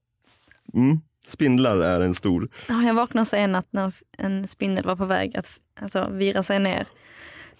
mm, 0.74 1.00
spindlar 1.26 1.78
är 1.80 2.00
en 2.00 2.14
stor. 2.14 2.48
ja, 2.68 2.82
jag 2.82 2.94
vaknade 2.94 3.22
också 3.22 3.36
en 3.36 3.52
natt 3.52 3.66
när 3.70 3.94
en 4.18 4.48
spindel 4.48 4.84
var 4.84 4.96
på 4.96 5.04
väg 5.04 5.36
att 5.36 5.50
alltså, 5.80 6.08
vira 6.12 6.42
sig 6.42 6.58
ner. 6.58 6.86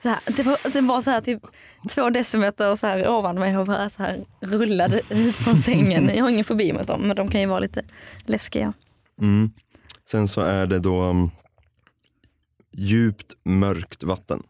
Så 0.02 0.08
här, 0.08 0.18
det, 0.36 0.42
var, 0.42 0.72
det 0.72 0.80
var 0.80 1.00
så 1.00 1.10
här 1.10 1.20
typ 1.20 1.42
två 1.90 2.10
decimeter 2.10 2.74
så 2.74 2.86
här 2.86 3.08
ovan 3.08 3.38
mig 3.38 3.58
och 3.58 3.66
bara 3.66 3.90
så 3.90 4.02
här 4.02 4.24
rullade 4.40 5.00
ut 5.10 5.36
från 5.36 5.56
sängen. 5.56 6.10
Jag 6.14 6.24
har 6.24 6.30
ingen 6.30 6.44
fobi 6.44 6.72
mot 6.72 6.86
dem 6.86 7.00
men 7.00 7.16
de 7.16 7.28
kan 7.28 7.40
ju 7.40 7.46
vara 7.46 7.58
lite 7.60 7.82
läskiga. 8.24 8.72
Mm. 9.20 9.50
Sen 10.08 10.28
så 10.28 10.40
är 10.40 10.66
det 10.66 10.78
då 10.78 11.02
um, 11.02 11.30
djupt 12.76 13.32
mörkt 13.42 14.02
vatten. 14.02 14.42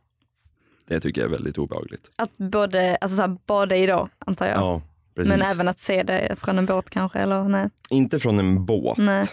Det 0.87 1.01
tycker 1.01 1.21
jag 1.21 1.29
är 1.29 1.33
väldigt 1.33 1.59
obehagligt. 1.59 2.11
Att 2.19 2.39
både, 2.39 2.97
alltså 2.97 3.17
så 3.17 3.23
här, 3.23 3.37
bada 3.47 3.77
i 3.77 3.87
då 3.87 4.09
antar 4.19 4.47
jag. 4.47 4.57
Ja, 4.59 4.83
precis. 5.15 5.31
men 5.31 5.43
även 5.43 5.69
att 5.69 5.81
se 5.81 6.03
det 6.03 6.37
från 6.39 6.59
en 6.59 6.67
båt 6.67 6.91
kanske 6.91 7.19
eller 7.19 7.45
nej. 7.45 7.69
Inte 7.91 8.19
från 8.19 8.39
en 8.39 8.65
båt, 8.67 8.99
nej. 8.99 9.27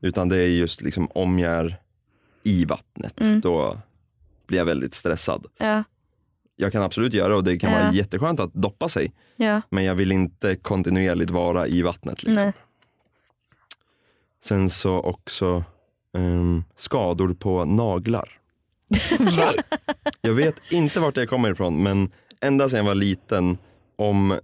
utan 0.00 0.28
det 0.28 0.36
är 0.36 0.48
just 0.48 0.82
liksom 0.82 1.08
om 1.14 1.38
jag 1.38 1.52
är 1.52 1.76
i 2.42 2.64
vattnet. 2.64 3.20
Mm. 3.20 3.40
Då 3.40 3.78
blir 4.46 4.58
jag 4.58 4.64
väldigt 4.64 4.94
stressad. 4.94 5.46
Ja. 5.58 5.84
jag 6.56 6.72
kan 6.72 6.82
absolut 6.82 7.14
göra 7.14 7.36
och 7.36 7.44
det 7.44 7.58
kan 7.58 7.72
Ja. 7.72 7.78
vara 7.78 7.92
jätteskönt 7.92 8.40
att 8.40 8.54
doppa 8.54 8.88
sig. 8.88 9.12
Ja, 9.36 9.62
Men 9.70 9.84
jag 9.84 9.94
vill 9.94 10.12
inte 10.12 10.56
kontinuerligt 10.56 11.30
vara 11.30 11.66
i 11.66 11.82
vattnet. 11.82 12.22
Liksom. 12.22 12.34
nej. 12.44 12.52
Sen 14.44 14.70
så 14.70 15.00
också 15.00 15.64
ehm, 16.16 16.64
skador 16.76 17.34
på 17.34 17.64
naglar. 17.64 18.37
Jag 20.20 20.32
vet 20.34 20.72
inte 20.72 21.00
vart 21.00 21.14
det 21.14 21.26
kommer 21.26 21.52
ifrån 21.52 21.82
men 21.82 22.10
ända 22.40 22.68
sedan 22.68 22.76
jag 22.76 22.84
var 22.84 22.94
liten 22.94 23.58
om 23.96 24.38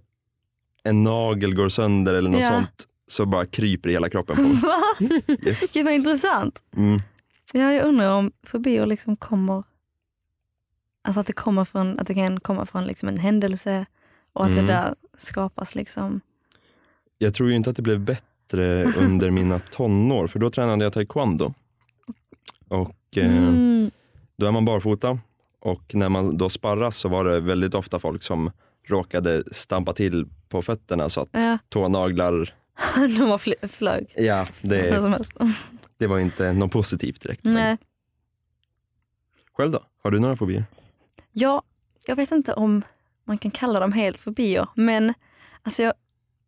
en 0.83 1.03
nagel 1.03 1.55
går 1.55 1.69
sönder 1.69 2.13
eller 2.13 2.29
något 2.29 2.41
Ja. 2.41 2.47
sånt 2.49 2.87
så 3.07 3.25
bara 3.25 3.45
kryper 3.45 3.89
hela 3.89 4.09
kroppen 4.09 4.35
på 4.35 4.41
mig. 4.41 4.61
Va? 4.61 4.79
Yes. 5.45 5.73
Gud 5.73 5.85
vad 5.85 5.93
intressant. 5.93 6.59
Mm. 6.77 6.99
Ja, 7.53 7.73
jag 7.73 7.85
undrar 7.85 8.09
om 8.13 8.31
fobier 8.43 8.85
liksom 8.85 9.17
kommer, 9.17 9.63
alltså 11.03 11.19
att 11.19 11.27
det 11.27 11.33
kommer 11.33 11.65
från, 11.65 11.99
att 11.99 12.07
det 12.07 12.13
kan 12.13 12.39
komma 12.39 12.65
från 12.65 12.85
liksom 12.85 13.09
en 13.09 13.17
händelse 13.17 13.85
och 14.33 14.45
att 14.45 14.51
Mm. 14.51 14.65
det 14.65 14.73
där 14.73 14.95
skapas 15.17 15.75
liksom. 15.75 16.21
Jag 17.17 17.33
tror 17.33 17.49
ju 17.49 17.55
inte 17.55 17.69
att 17.69 17.75
det 17.75 17.81
blev 17.81 17.99
bättre 17.99 18.83
under 18.83 19.31
mina 19.39 19.59
tonår 19.59 20.27
för 20.27 20.39
då 20.39 20.49
tränade 20.49 20.83
jag 20.83 20.93
taekwondo. 20.93 21.53
Och 22.67 23.17
eh, 23.17 23.37
Mm. 23.37 23.91
Då 24.37 24.45
är 24.47 24.51
man 24.51 24.65
barfota 24.65 25.19
och 25.59 25.95
när 25.95 26.09
man 26.09 26.37
då 26.37 26.49
sparras 26.49 26.97
så 26.97 27.09
var 27.09 27.25
det 27.25 27.39
väldigt 27.39 27.73
ofta 27.75 27.99
folk 27.99 28.23
som 28.23 28.51
råkade 28.87 29.43
stampa 29.51 29.93
till 29.93 30.25
på 30.49 30.61
fötterna 30.61 31.09
så 31.09 31.21
att 31.21 31.29
Ja, 31.31 31.57
tånaglar, 31.69 32.53
de 32.95 33.29
var 33.29 33.37
fly- 33.37 33.67
flög. 33.67 34.13
ja 34.17 34.47
det, 34.61 35.01
som 35.01 35.13
helst. 35.13 35.33
det 35.97 36.07
var 36.07 36.19
inte 36.19 36.53
något 36.53 36.71
positivt 36.71 37.21
direkt. 37.21 37.43
Nej. 37.43 37.77
Själv 39.57 39.71
då? 39.71 39.79
Har 40.03 40.11
du 40.11 40.19
några 40.19 40.35
fobier? 40.35 40.65
Ja, 41.31 41.61
jag 42.07 42.15
vet 42.15 42.31
inte 42.31 42.53
om 42.53 42.81
man 43.23 43.37
kan 43.37 43.51
kalla 43.51 43.79
dem 43.79 43.91
helt 43.93 44.19
fobier, 44.19 44.67
men 44.75 45.13
alltså 45.63 45.83
jag 45.83 45.93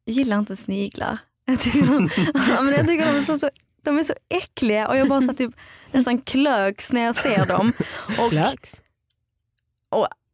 gillar 0.05 0.39
inte 0.39 0.55
sniglar. 0.55 1.17
Jag 1.49 1.59
tycker 1.59 1.81
de, 1.87 2.09
ja, 2.49 2.61
men 2.61 2.73
jag 2.73 2.87
tycker 2.87 3.05
de, 3.13 3.19
är 3.19 3.21
så, 3.21 3.39
så, 3.39 3.49
de 3.87 3.97
är 3.97 4.03
så 4.03 4.13
äckliga 4.29 4.87
och 4.87 4.97
jag 4.97 5.09
bara 5.09 5.21
så 5.21 5.33
typ, 5.33 5.55
nästan 5.91 6.17
klöks 6.21 6.91
när 6.91 7.01
jag 7.01 7.15
ser 7.15 7.45
dem. 7.45 7.73
Och, 8.19 8.29
Klöks. 8.29 8.81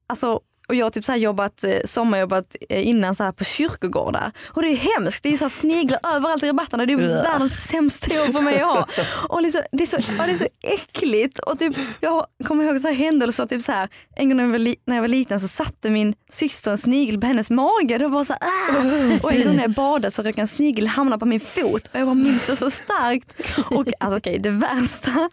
alltså, 0.08 0.42
och 0.68 0.76
jag 0.76 0.86
har 0.86 0.90
typ 0.90 1.06
så 1.06 1.16
jobbat, 1.16 1.64
eh, 1.64 1.78
sommarjobbat 1.86 2.56
eh, 2.70 2.88
innan 2.88 3.16
så 3.16 3.24
här 3.24 3.32
på 3.32 3.44
kyrkogårdar. 3.44 4.32
Och 4.46 4.62
det 4.62 4.68
är 4.68 4.76
hemskt, 4.76 5.24
det 5.24 5.34
är 5.34 5.38
så 5.38 5.44
här 5.44 5.50
sniglar 5.50 6.00
överallt 6.16 6.44
i 6.44 6.48
rabatterna. 6.50 6.86
Det 6.86 6.94
är 6.94 6.98
Ugh. 6.98 7.24
världens 7.24 7.64
sämsta 7.68 8.16
jobb 8.16 8.34
för 8.34 8.42
mig 8.42 8.62
att 8.62 8.68
ha. 8.68 8.88
Och 9.30 9.42
liksom, 9.42 9.62
det, 9.72 9.84
är 9.84 9.88
så, 9.88 9.98
ja, 10.18 10.26
det 10.26 10.32
är 10.32 10.38
så 10.38 10.48
äckligt. 10.64 11.40
Och 11.40 11.60
typ, 11.60 11.76
jag 12.00 12.26
kommer 12.46 12.64
ihåg 12.64 12.80
så 12.80 12.88
här 12.88 12.96
händelser, 12.96 13.46
typ 13.46 13.62
så 13.62 13.72
här, 13.72 13.90
en 14.16 14.30
gång 14.30 14.38
när 14.38 14.44
jag, 14.44 14.52
var 14.52 14.76
när 14.86 14.96
jag 14.96 15.02
var 15.02 15.08
liten 15.08 15.40
så 15.40 15.48
satte 15.48 15.90
min 15.90 16.16
syster 16.32 16.72
en 16.72 16.78
snigel 16.78 17.20
på 17.22 17.28
hennes 17.28 17.50
mage. 17.50 17.98
Det 17.98 18.08
var 18.08 18.24
så 18.24 18.34
här, 18.34 18.42
"Ah!" 18.42 19.20
Och 19.24 19.34
en 19.34 19.44
gång 19.46 19.56
när 19.56 19.64
jag 19.64 19.72
badade 19.72 20.12
så 20.12 20.22
råkade 20.22 20.42
en 20.42 20.48
snigel 20.48 20.88
hamna 20.88 21.18
på 21.18 21.26
min 21.26 21.40
fot 21.40 21.88
och 21.94 22.00
jag 22.00 22.08
bara 22.08 22.14
minns 22.14 22.46
det 22.46 22.56
så 22.56 22.72
starkt. 22.72 23.40
Och 23.70 23.88
alltså 24.00 24.18
okej, 24.18 24.40
det 24.40 24.50
värsta, 24.50 25.30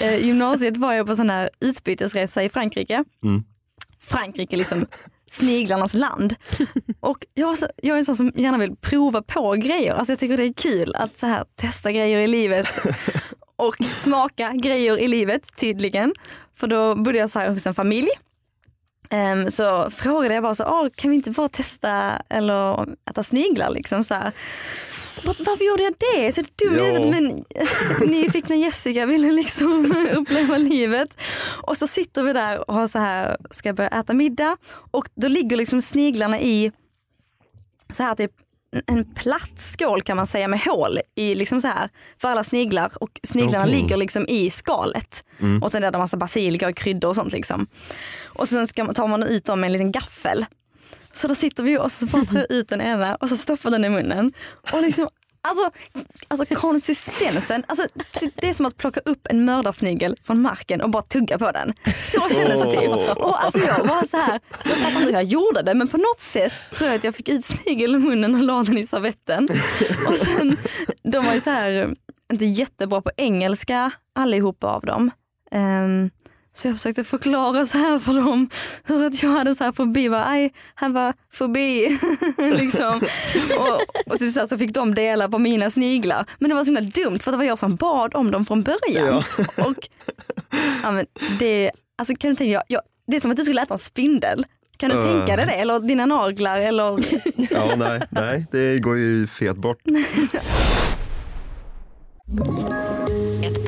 eh, 0.00 0.26
gymnasiet 0.26 0.76
var 0.76 0.92
jag 0.92 1.06
på 1.06 1.16
sån 1.16 1.30
här 1.30 1.50
utbytesresa 1.60 2.42
i 2.42 2.48
Frankrike. 2.48 3.04
Mm. 3.24 3.44
Frankrike 4.06 4.56
liksom 4.56 4.86
sniglarnas 5.30 5.94
land. 5.94 6.34
Och 7.00 7.26
jag, 7.34 7.58
så, 7.58 7.66
jag 7.82 7.94
är 7.94 7.98
en 7.98 8.04
sån 8.04 8.16
som 8.16 8.32
gärna 8.34 8.58
vill 8.58 8.76
prova 8.76 9.22
på 9.22 9.52
grejer. 9.52 9.94
Alltså 9.94 10.12
jag 10.12 10.18
tycker 10.18 10.36
det 10.36 10.44
är 10.44 10.52
kul 10.52 10.94
att 10.94 11.16
så 11.16 11.26
här, 11.26 11.44
testa 11.56 11.92
grejer 11.92 12.18
i 12.18 12.26
livet 12.26 12.68
och 13.56 13.76
smaka 13.96 14.52
grejer 14.52 14.98
i 14.98 15.08
livet 15.08 15.56
tydligen. 15.56 16.14
För 16.54 16.66
då 16.66 16.94
bodde 16.94 17.18
jag 17.18 17.30
så 17.30 17.38
här 17.38 17.48
hos 17.48 17.66
en 17.66 17.74
familj. 17.74 18.08
Ehm, 19.10 19.50
så 19.50 19.90
frågade 19.90 20.34
jag 20.34 20.42
bara 20.42 20.54
så, 20.54 20.64
"Åh, 20.64 20.88
kan 20.94 21.10
vi 21.10 21.16
inte 21.16 21.30
bara 21.30 21.48
testa 21.48 22.22
eller 22.28 22.86
äta 23.10 23.22
sniglar 23.22 23.70
liksom 23.70 24.04
så 24.04 24.14
här. 24.14 24.32
"Var- 25.24 25.44
Varför 25.46 25.64
gjorde 25.64 25.82
jag 25.82 25.94
det? 26.14 26.32
Så 26.34 26.40
dum 26.56 26.74
Ja. 26.94 27.10
men 27.10 27.44
nyfikna 28.10 28.56
Jessica 28.56 29.06
ville 29.06 29.32
liksom 29.32 29.94
uppleva 30.16 30.58
livet. 30.58 31.08
Och 31.62 31.76
så 31.78 31.86
sitter 31.86 32.22
vi 32.22 32.32
där 32.32 32.70
och 32.70 32.74
har 32.74 32.86
så 32.86 32.98
här, 32.98 33.36
ska 33.50 33.72
börja 33.72 33.90
äta 33.90 34.14
middag 34.14 34.56
och 34.90 35.08
då 35.14 35.28
ligger 35.28 35.56
liksom 35.56 35.82
sniglarna 35.82 36.40
i 36.40 36.72
så 37.90 38.02
här 38.02 38.14
typ 38.14 38.32
en 38.86 39.14
platt 39.14 39.60
skål 39.60 40.02
kan 40.02 40.16
man 40.16 40.26
säga 40.26 40.48
med 40.48 40.60
hål 40.60 40.98
i 41.14 41.34
liksom 41.34 41.60
så 41.60 41.68
här 41.68 41.88
för 42.20 42.28
alla 42.28 42.44
sniglar 42.44 42.92
och 43.00 43.20
sniglarna 43.22 43.64
Okej. 43.64 43.76
ligger 43.76 43.96
liksom 43.96 44.26
i 44.28 44.50
skalet. 44.50 45.24
Mm. 45.40 45.62
Och 45.62 45.72
sen 45.72 45.84
är 45.84 45.90
det 45.90 45.96
en 45.96 46.00
massa 46.00 46.16
basilika 46.16 46.68
och 46.68 46.76
kryddor 46.76 47.08
och 47.08 47.16
sånt 47.16 47.32
liksom. 47.32 47.66
Och 48.24 48.48
sen 48.48 48.66
ska 48.66 48.84
man, 48.84 48.94
tar 48.94 49.08
man 49.08 49.22
ut 49.22 49.44
dem 49.44 49.60
med 49.60 49.68
en 49.68 49.72
liten 49.72 49.92
gaffel. 49.92 50.46
Så 51.12 51.28
då 51.28 51.34
sitter 51.34 51.62
vi 51.62 51.78
och 51.78 51.92
så 51.92 52.06
bara 52.06 52.24
tar 52.24 52.36
jag 52.36 52.50
ut 52.50 52.68
den 52.68 52.80
ena 52.80 53.14
och 53.14 53.28
så 53.28 53.36
stoppar 53.36 53.70
den 53.70 53.84
i 53.84 53.88
munnen. 53.88 54.32
Och 54.72 54.82
liksom, 54.82 55.08
alltså, 55.46 55.70
alltså 56.28 56.54
konsistensen, 56.54 57.64
alltså, 57.68 57.86
det 58.34 58.48
är 58.48 58.54
som 58.54 58.66
att 58.66 58.76
plocka 58.76 59.00
upp 59.04 59.26
en 59.30 59.44
mördarsnigel 59.44 60.16
från 60.22 60.42
marken 60.42 60.80
och 60.80 60.90
bara 60.90 61.02
tugga 61.02 61.38
på 61.38 61.52
den. 61.52 61.74
Så 62.12 62.34
kändes 62.34 62.64
det 62.64 62.70
typ. 62.70 63.16
Och 63.16 63.44
alltså 63.44 63.58
jag 63.58 63.84
var 63.84 64.06
så 64.06 64.16
här, 64.16 64.40
jag 64.64 64.76
fattar 64.76 64.88
inte 64.88 65.04
hur 65.04 65.12
jag 65.12 65.24
gjorde 65.24 65.62
det 65.62 65.74
men 65.74 65.88
på 65.88 65.96
något 65.96 66.20
sätt 66.20 66.52
tror 66.74 66.88
jag 66.88 66.96
att 66.96 67.04
jag 67.04 67.14
fick 67.14 67.28
ut 67.28 67.44
snigeln 67.44 67.94
i 67.94 67.98
munnen 67.98 68.34
och 68.34 68.42
la 68.42 68.62
den 68.62 68.78
i 68.78 68.86
servetten. 68.86 69.48
Och 70.08 70.16
sen, 70.16 70.56
de 71.02 71.24
var 71.24 71.34
ju 71.34 71.40
så 71.40 71.50
här, 71.50 71.94
inte 72.32 72.44
jättebra 72.44 73.02
på 73.02 73.10
engelska 73.16 73.90
allihopa 74.14 74.66
av 74.66 74.82
dem. 74.82 75.10
Ehm, 75.50 76.10
så 76.56 76.68
jag 76.68 76.76
försökte 76.76 77.04
förklara 77.04 77.66
så 77.66 77.78
här 77.78 77.98
för 77.98 78.12
dem 78.12 78.50
hur 78.84 79.06
att 79.06 79.22
jag 79.22 79.30
hade 79.30 79.54
så 79.54 79.64
här 79.64 79.72
fobi, 79.72 80.10
bara, 80.10 80.38
I 80.38 80.50
have 80.74 81.00
a 81.00 81.14
fobi. 81.32 81.98
liksom. 82.38 83.00
och, 83.58 83.80
och 84.12 84.18
typ 84.18 84.32
så, 84.32 84.40
här, 84.40 84.46
så 84.46 84.58
fick 84.58 84.70
de 84.70 84.94
dela 84.94 85.28
på 85.28 85.38
mina 85.38 85.70
sniglar. 85.70 86.26
Men 86.38 86.48
det 86.48 86.54
var 86.54 86.64
så 86.64 86.72
himla 86.72 86.80
dumt 86.80 87.18
för 87.18 87.30
det 87.30 87.36
var 87.36 87.44
jag 87.44 87.58
som 87.58 87.76
bad 87.76 88.14
om 88.14 88.30
dem 88.30 88.46
från 88.46 88.62
början. 88.62 89.22
Och, 89.56 89.88
ja, 90.82 90.90
men 90.90 91.06
det, 91.38 91.70
alltså, 91.98 92.14
kan 92.14 92.30
du 92.30 92.36
tänka, 92.36 92.52
jag, 92.52 92.62
jag, 92.68 92.82
det 93.06 93.16
är 93.16 93.20
som 93.20 93.30
att 93.30 93.36
du 93.36 93.44
skulle 93.44 93.62
äta 93.62 93.74
en 93.74 93.78
spindel. 93.78 94.46
Kan 94.76 94.90
du 94.90 94.96
Öh. 94.96 95.04
tänka 95.04 95.36
dig 95.36 95.46
det? 95.46 95.52
Eller 95.52 95.80
dina 95.80 96.06
naglar? 96.06 96.60
Eller... 96.60 96.84
Ja, 97.50 97.76
nej, 97.76 98.00
nej, 98.10 98.46
det 98.50 98.78
går 98.78 98.96
ju 98.96 99.26
fet 99.26 99.56
bort. 99.56 99.78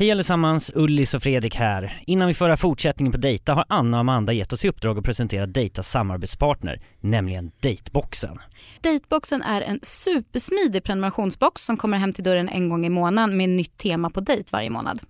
Hej 0.00 0.10
allesammans, 0.10 0.72
Ullis 0.74 1.14
och 1.14 1.22
Fredrik 1.22 1.54
här. 1.54 2.02
Innan 2.06 2.28
vi 2.28 2.34
får 2.34 2.56
fortsättningen 2.56 3.12
på 3.12 3.18
Dejta 3.18 3.54
har 3.54 3.64
Anna 3.68 3.96
och 3.96 4.00
Amanda 4.00 4.32
gett 4.32 4.52
oss 4.52 4.64
i 4.64 4.68
uppdrag 4.68 4.98
att 4.98 5.04
presentera 5.04 5.46
Dejtas 5.46 5.90
samarbetspartner, 5.90 6.80
nämligen 7.00 7.50
Dateboxen. 7.60 8.38
Dateboxen 8.80 9.42
är 9.42 9.60
en 9.60 9.80
supersmidig 9.82 10.84
prenumerationsbox 10.84 11.64
som 11.64 11.76
kommer 11.76 11.98
hem 11.98 12.12
till 12.12 12.24
dörren 12.24 12.48
en 12.48 12.68
gång 12.68 12.86
i 12.86 12.88
månaden 12.88 13.36
med 13.36 13.48
nytt 13.48 13.78
tema 13.78 14.10
på 14.10 14.20
dejt 14.20 14.48
varje 14.52 14.70
månad. 14.70 15.00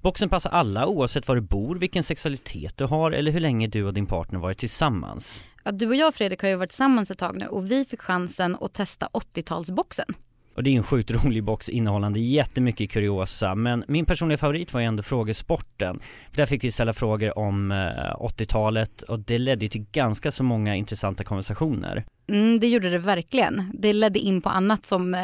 Boxen 0.00 0.28
passar 0.28 0.50
alla 0.50 0.86
oavsett 0.86 1.28
var 1.28 1.34
du 1.34 1.42
bor, 1.42 1.76
vilken 1.76 2.02
sexualitet 2.02 2.76
du 2.76 2.84
har 2.84 3.12
eller 3.12 3.32
hur 3.32 3.40
länge 3.40 3.66
du 3.66 3.84
och 3.84 3.94
din 3.94 4.06
partner 4.06 4.38
varit 4.38 4.58
tillsammans. 4.58 5.44
Ja, 5.64 5.72
du 5.72 5.86
och 5.86 5.96
jag 5.96 6.14
Fredrik 6.14 6.42
har 6.42 6.48
ju 6.48 6.56
varit 6.56 6.70
tillsammans 6.70 7.10
ett 7.10 7.18
tag 7.18 7.36
nu 7.38 7.46
och 7.46 7.70
vi 7.70 7.84
fick 7.84 8.00
chansen 8.00 8.56
att 8.60 8.74
testa 8.74 9.08
80-talsboxen. 9.12 10.14
Och 10.54 10.62
det 10.62 10.70
är 10.70 10.76
en 10.76 10.82
sjukt 10.82 11.10
rolig 11.10 11.44
box 11.44 11.68
innehållande 11.68 12.20
jättemycket 12.20 12.90
kuriosa 12.90 13.54
men 13.54 13.84
min 13.88 14.06
personliga 14.06 14.38
favorit 14.38 14.74
var 14.74 14.80
ju 14.80 14.86
ändå 14.86 15.02
frågesporten. 15.02 16.00
För 16.30 16.36
där 16.36 16.46
fick 16.46 16.64
vi 16.64 16.70
ställa 16.70 16.92
frågor 16.92 17.38
om 17.38 17.72
eh, 17.72 17.76
80-talet 18.20 19.02
och 19.02 19.18
det 19.20 19.38
ledde 19.38 19.64
ju 19.64 19.68
till 19.68 19.86
ganska 19.92 20.30
så 20.30 20.42
många 20.42 20.76
intressanta 20.76 21.24
konversationer. 21.24 22.04
Mm, 22.28 22.60
det 22.60 22.68
gjorde 22.68 22.90
det 22.90 22.98
verkligen. 22.98 23.70
Det 23.74 23.92
ledde 23.92 24.18
in 24.18 24.42
på 24.42 24.48
annat 24.48 24.86
som 24.86 25.14
eh, 25.14 25.20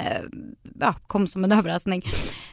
ja, 0.81 0.95
kom 1.07 1.27
som 1.27 1.45
en 1.45 1.53
överraskning. 1.59 2.03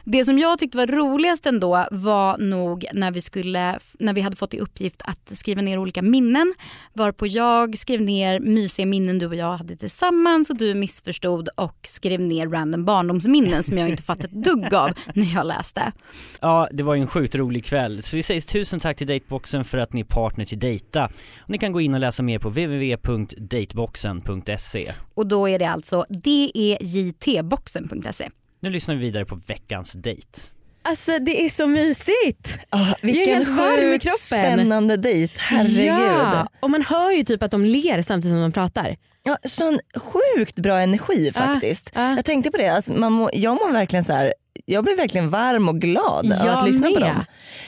Det 0.04 0.24
som 0.24 0.38
jag 0.38 0.58
tyckte 0.58 0.78
var 0.78 0.86
roligast 0.86 1.46
ändå 1.46 1.86
var 1.90 2.38
nog 2.38 2.84
när 2.92 3.10
vi, 3.10 3.20
skulle, 3.20 3.78
när 3.98 4.12
vi 4.12 4.20
hade 4.20 4.36
fått 4.36 4.54
i 4.54 4.58
uppgift 4.58 5.02
att 5.04 5.36
skriva 5.36 5.62
ner 5.62 5.78
olika 5.78 6.02
minnen. 6.02 6.54
Varpå 6.92 7.26
jag 7.26 7.78
skrev 7.78 8.00
ner 8.00 8.40
mysiga 8.40 8.86
minnen 8.86 9.18
du 9.18 9.26
och 9.26 9.34
jag 9.34 9.56
hade 9.56 9.76
tillsammans 9.76 10.50
och 10.50 10.56
du 10.56 10.74
missförstod 10.74 11.48
och 11.48 11.78
skrev 11.82 12.20
ner 12.20 12.48
random 12.48 12.84
barndomsminnen 12.84 13.62
som 13.62 13.78
jag 13.78 13.88
inte 13.88 14.02
fattat 14.02 14.30
dugg 14.30 14.74
av 14.78 14.90
när 15.14 15.34
jag 15.34 15.46
läste. 15.46 15.92
Ja, 16.40 16.68
det 16.72 16.82
var 16.82 16.94
ju 16.94 17.00
en 17.00 17.06
sjukt 17.06 17.34
rolig 17.34 17.64
kväll. 17.64 18.02
Så 18.02 18.16
vi 18.16 18.22
säger 18.22 18.40
tusen 18.40 18.80
tack 18.80 18.96
till 18.96 19.06
Dateboxen 19.06 19.64
för 19.64 19.78
att 19.78 19.92
ni 19.92 20.00
är 20.00 20.04
partner 20.04 20.44
till 20.44 20.58
Data. 20.58 21.04
Och 21.38 21.50
ni 21.50 21.58
kan 21.58 21.72
gå 21.72 21.80
in 21.80 21.94
och 21.94 22.00
läsa 22.00 22.22
mer 22.22 22.38
på 22.38 22.48
www.dateboxen.se. 22.48 24.92
Och 25.14 25.26
då 25.26 25.48
är 25.48 25.58
det 25.58 25.64
alltså 25.64 26.04
dejtboxen.se. 26.08 28.17
Nu 28.60 28.70
lyssnar 28.70 28.94
vi 28.94 29.00
vidare 29.00 29.24
på 29.24 29.34
veckans 29.46 29.92
dejt. 29.92 30.40
Alltså 30.82 31.18
det 31.18 31.44
är 31.44 31.48
så 31.48 31.66
mysigt. 31.66 32.58
Oh, 32.72 32.88
Jag 32.88 32.88
är 32.88 32.96
vilken 33.02 33.34
helt 33.34 33.48
varm 33.48 33.78
i 33.78 33.92
sjukt 33.92 34.02
kroppen. 34.02 34.18
spännande 34.18 34.96
dejt, 34.96 35.34
herregud. 35.38 35.84
Ja, 35.86 36.48
och 36.60 36.70
man 36.70 36.82
hör 36.82 37.10
ju 37.10 37.22
typ 37.24 37.42
att 37.42 37.50
de 37.50 37.64
ler 37.64 38.02
samtidigt 38.02 38.32
som 38.34 38.40
de 38.40 38.52
pratar. 38.52 38.96
Ja, 39.22 39.36
sån 39.44 39.80
sjukt 39.96 40.60
bra 40.60 40.78
energi 40.80 41.32
faktiskt. 41.34 41.90
Ja, 41.94 42.00
ja. 42.10 42.16
Jag 42.16 42.24
tänkte 42.24 42.50
på 42.50 42.56
det, 42.56 42.68
alltså, 42.68 42.92
man 42.92 43.12
må, 43.12 43.30
jag 43.32 43.54
mår 43.54 43.72
verkligen 43.72 44.04
så 44.04 44.12
här, 44.12 44.34
jag 44.64 44.84
blir 44.84 44.96
verkligen 44.96 45.30
varm 45.30 45.68
och 45.68 45.80
glad 45.80 46.32
av 46.32 46.46
Jag 46.46 46.58
att 46.58 46.66
lyssna 46.66 46.88
på 46.88 47.00
med. 47.00 47.02
dem. 47.08 47.24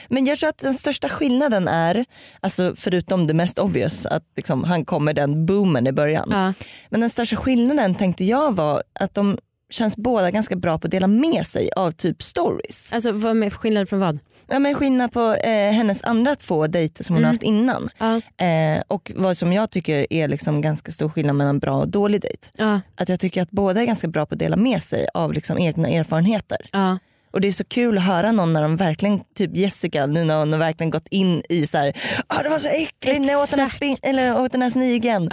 Men 0.08 0.24
jag 0.26 0.38
tror 0.38 0.48
att 0.50 0.58
den 0.58 0.74
största 0.74 1.08
skillnaden 1.08 1.68
är, 1.68 2.04
alltså 2.40 2.74
förutom 2.76 3.26
det 3.26 3.34
mest 3.34 3.58
obvious, 3.58 4.06
att 4.06 4.22
liksom, 4.36 4.64
han 4.64 4.84
kommer 4.84 5.12
den 5.14 5.46
boomen 5.46 5.86
i 5.86 5.92
början. 5.92 6.28
Ja. 6.32 6.52
Men 6.90 7.00
den 7.00 7.10
största 7.10 7.36
skillnaden 7.36 7.94
tänkte 7.94 8.24
jag 8.24 8.56
var 8.56 8.82
att 9.00 9.14
de 9.14 9.38
känns 9.70 9.96
båda 9.96 10.30
ganska 10.30 10.56
bra 10.56 10.78
på 10.78 10.86
att 10.86 10.90
dela 10.90 11.06
med 11.06 11.46
sig 11.46 11.70
av 11.76 11.90
typ 11.90 12.22
stories. 12.22 12.92
Alltså 12.92 13.12
vad 13.12 13.42
är 13.44 13.50
skillnad 13.50 13.88
från 13.88 14.00
vad? 14.00 14.18
Ja, 14.48 14.58
men 14.58 14.74
skillnad 14.74 15.12
på 15.12 15.34
eh, 15.34 15.72
hennes 15.72 16.04
andra 16.04 16.36
två 16.36 16.66
dejter 16.66 17.04
som 17.04 17.14
hon 17.16 17.20
Mm. 17.24 17.28
har 17.28 17.32
haft 17.34 17.42
innan. 17.42 17.88
Ja. 17.98 18.44
Eh, 18.46 18.82
och 18.88 19.12
vad 19.16 19.36
som 19.36 19.52
jag 19.52 19.70
tycker 19.70 20.06
är 20.12 20.28
liksom 20.28 20.60
ganska 20.60 20.92
stor 20.92 21.08
skillnad 21.08 21.36
mellan 21.36 21.58
bra 21.58 21.76
och 21.76 21.88
dålig 21.88 22.20
dejt. 22.20 22.48
Ja, 22.56 22.80
Att 22.96 23.08
jag 23.08 23.20
tycker 23.20 23.42
att 23.42 23.50
båda 23.50 23.80
är 23.80 23.84
ganska 23.86 24.08
bra 24.08 24.26
på 24.26 24.34
att 24.34 24.38
dela 24.38 24.56
med 24.56 24.82
sig 24.82 25.06
av 25.14 25.32
liksom 25.32 25.58
egna 25.58 25.88
erfarenheter. 25.88 26.58
ja. 26.72 26.98
Och 27.32 27.40
det 27.40 27.48
är 27.48 27.52
så 27.52 27.64
kul 27.64 27.98
att 27.98 28.04
höra 28.04 28.32
någon 28.32 28.52
när 28.52 28.62
de 28.62 28.76
verkligen, 28.76 29.20
typ 29.34 29.56
Jessica, 29.56 30.06
nu 30.06 30.24
när 30.24 30.38
hon 30.38 30.52
har 30.52 30.58
verkligen 30.58 30.90
gått 30.90 31.08
in 31.10 31.42
i 31.48 31.66
så 31.66 31.78
här, 31.78 31.96
ah, 32.26 32.42
det 32.42 32.48
var 32.50 32.58
så 32.58 32.68
äckligt 32.68 33.20
när 33.20 33.28
jag 33.32 33.42
åt 33.42 33.50
den 33.50 33.60
här, 33.60 33.66
spin- 33.66 33.96
eller 34.02 34.40
åt 34.40 34.52
den 34.52 34.62
här 34.62 34.70
snigeln. 34.70 35.28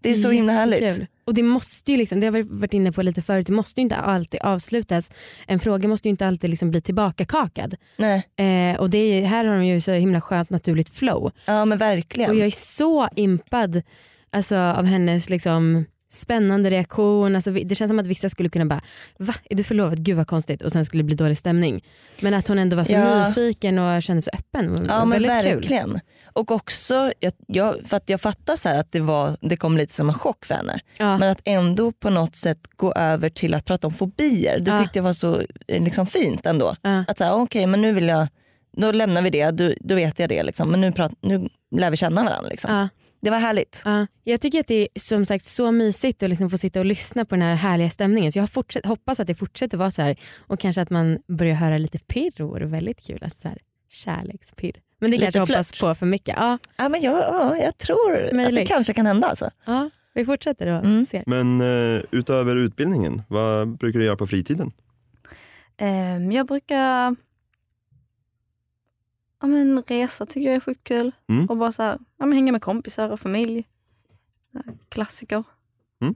Det 0.00 0.10
är 0.10 0.14
så 0.14 0.30
himla 0.30 0.52
härligt. 0.52 1.08
Och 1.24 1.34
det 1.34 1.42
måste 1.42 1.92
ju 1.92 1.98
liksom, 1.98 2.20
det 2.20 2.26
har 2.26 2.32
vi 2.32 2.42
varit 2.42 2.74
inne 2.74 2.92
på 2.92 3.02
lite 3.02 3.22
förut, 3.22 3.46
det 3.46 3.52
måste 3.52 3.80
ju 3.80 3.82
inte 3.82 3.96
alltid 3.96 4.40
avslutas. 4.40 5.10
En 5.46 5.60
fråga 5.60 5.88
måste 5.88 6.08
ju 6.08 6.10
inte 6.10 6.26
alltid 6.26 6.50
liksom 6.50 6.70
bli 6.70 6.80
tillbakakakad. 6.80 7.74
Nej. 7.96 8.26
Eh, 8.36 8.80
och 8.80 8.90
det 8.90 8.98
är, 8.98 9.26
här 9.26 9.44
har 9.44 9.54
de 9.56 9.66
ju 9.66 9.80
så 9.80 9.92
himla 9.92 10.20
skönt 10.20 10.50
naturligt 10.50 10.88
flow. 10.88 11.32
Ja 11.46 11.64
men 11.64 11.78
verkligen. 11.78 12.30
Och 12.30 12.36
jag 12.36 12.46
är 12.46 12.50
så 12.50 13.08
impad 13.16 13.82
alltså, 14.30 14.56
av 14.56 14.84
hennes 14.84 15.30
liksom, 15.30 15.84
spännande 16.14 16.70
reaktion. 16.70 17.36
Alltså, 17.36 17.50
det 17.50 17.74
känns 17.74 17.90
som 17.90 17.98
att 17.98 18.06
vissa 18.06 18.28
skulle 18.30 18.48
kunna 18.48 18.64
bara, 18.66 18.80
va? 19.18 19.34
Är 19.50 19.54
du 19.56 19.64
förlovad? 19.64 20.04
Gud 20.04 20.16
vad 20.16 20.26
konstigt. 20.26 20.62
Och 20.62 20.72
sen 20.72 20.84
skulle 20.84 21.02
det 21.02 21.06
bli 21.06 21.14
dålig 21.16 21.38
stämning. 21.38 21.84
Men 22.20 22.34
att 22.34 22.48
hon 22.48 22.58
ändå 22.58 22.76
var 22.76 22.84
så 22.84 22.92
Ja. 22.92 23.28
nyfiken 23.28 23.78
och 23.78 24.02
kände 24.02 24.22
så 24.22 24.30
öppen. 24.34 24.84
Ja 24.88 25.04
men 25.04 25.10
väldigt 25.22 25.42
kul. 25.42 25.54
verkligen. 25.54 26.00
Och 26.32 26.50
också, 26.50 27.12
jag, 27.20 27.32
jag, 27.46 27.76
för 27.86 27.96
att 27.96 28.10
jag 28.10 28.20
fattar 28.20 28.56
så 28.56 28.68
att 28.68 28.92
det, 28.92 29.00
var, 29.00 29.36
det 29.40 29.56
kom 29.56 29.76
lite 29.76 29.94
som 29.94 30.08
en 30.08 30.14
chock 30.14 30.44
för 30.44 30.54
henne. 30.54 30.80
Ja. 30.98 31.18
Men 31.18 31.30
att 31.30 31.40
ändå 31.44 31.92
på 31.92 32.10
något 32.10 32.36
sätt 32.36 32.58
gå 32.76 32.92
över 32.92 33.28
till 33.30 33.54
att 33.54 33.64
prata 33.64 33.86
om 33.86 33.92
fobier, 33.92 34.58
det 34.60 34.70
Ja. 34.70 34.78
tyckte 34.78 34.98
jag 34.98 35.04
var 35.04 35.12
så 35.12 35.40
eh, 35.68 35.82
liksom, 35.84 36.06
fint 36.06 36.46
ändå. 36.46 36.76
Ja. 36.82 37.04
Att 37.08 37.18
säga 37.18 37.34
okej 37.34 37.66
men 37.66 37.80
nu 37.82 37.92
vill 37.92 38.08
jag, 38.08 38.28
då 38.76 38.92
lämnar 38.92 39.22
vi 39.22 39.30
det, 39.30 39.50
då, 39.50 39.72
då 39.80 39.94
vet 39.94 40.18
jag 40.18 40.28
det 40.28 40.42
liksom. 40.42 40.70
men 40.70 40.80
nu, 40.80 40.92
prat, 40.92 41.12
nu 41.22 41.48
lär 41.76 41.90
vi 41.90 41.96
känna 41.96 42.24
varandra. 42.24 42.48
Liksom. 42.50 42.88
Det 43.24 43.30
var 43.30 43.38
härligt. 43.38 43.82
Ja, 43.84 44.06
jag 44.24 44.40
tycker 44.40 44.60
att 44.60 44.66
det 44.66 44.74
är 44.74 44.88
som 45.00 45.26
sagt 45.26 45.44
så 45.44 45.72
mysigt 45.72 46.22
att 46.22 46.30
liksom 46.30 46.50
få 46.50 46.58
sitta 46.58 46.78
och 46.80 46.86
lyssna 46.86 47.24
på 47.24 47.34
den 47.34 47.42
här 47.42 47.54
härliga 47.54 47.90
stämningen. 47.90 48.32
Så 48.32 48.38
jag 48.38 48.50
fortsätt, 48.50 48.86
hoppas 48.86 49.20
att 49.20 49.26
det 49.26 49.34
fortsätter 49.34 49.78
vara 49.78 49.90
så 49.90 50.02
här 50.02 50.16
och 50.46 50.60
kanske 50.60 50.82
att 50.82 50.90
man 50.90 51.18
börjar 51.26 51.54
höra 51.54 51.78
lite 51.78 51.98
pirr. 51.98 52.32
Det 52.36 52.42
vore 52.42 52.66
väldigt 52.66 53.06
kul. 53.06 53.18
Alltså 53.22 53.40
så 53.40 53.48
här, 53.48 53.58
kärlekspirr. 53.90 54.72
Men 54.98 55.10
det 55.10 55.18
kanske 55.18 55.40
hoppas 55.40 55.80
på 55.80 55.94
för 55.94 56.06
mycket. 56.06 56.34
Ja, 56.38 56.58
Ja, 56.76 56.88
men 56.88 57.00
jag, 57.00 57.14
ja, 57.18 57.56
jag 57.56 57.78
tror 57.78 58.16
att 58.24 58.30
det 58.30 58.36
Möjligt. 58.36 58.68
kanske 58.68 58.92
kan 58.92 59.06
hända. 59.06 59.26
Alltså. 59.28 59.50
ja, 59.66 59.90
vi 60.14 60.24
fortsätter 60.24 60.66
och 60.66 60.84
Mm. 60.84 61.06
ser. 61.10 61.22
Men 61.26 61.60
eh, 61.60 62.02
utöver 62.10 62.56
utbildningen, 62.56 63.22
vad 63.28 63.68
brukar 63.68 63.98
du 63.98 64.04
göra 64.04 64.16
på 64.16 64.26
fritiden? 64.26 64.72
Ehm, 65.76 66.32
jag 66.32 66.46
brukar 66.46 67.16
ja, 69.44 69.48
men 69.48 69.82
resa 69.86 70.26
tycker 70.26 70.48
jag 70.48 70.56
är 70.56 70.60
sjukt 70.60 70.84
kul. 70.84 71.12
Mm. 71.28 71.46
Och 71.46 71.56
bara 71.56 71.72
så 71.72 71.82
här, 71.82 71.98
ja, 72.18 72.26
men 72.26 72.32
hänga 72.32 72.52
med 72.52 72.62
kompisar 72.62 73.08
och 73.10 73.20
familj. 73.20 73.64
Klassiker. 74.88 75.44
Mm. 76.00 76.14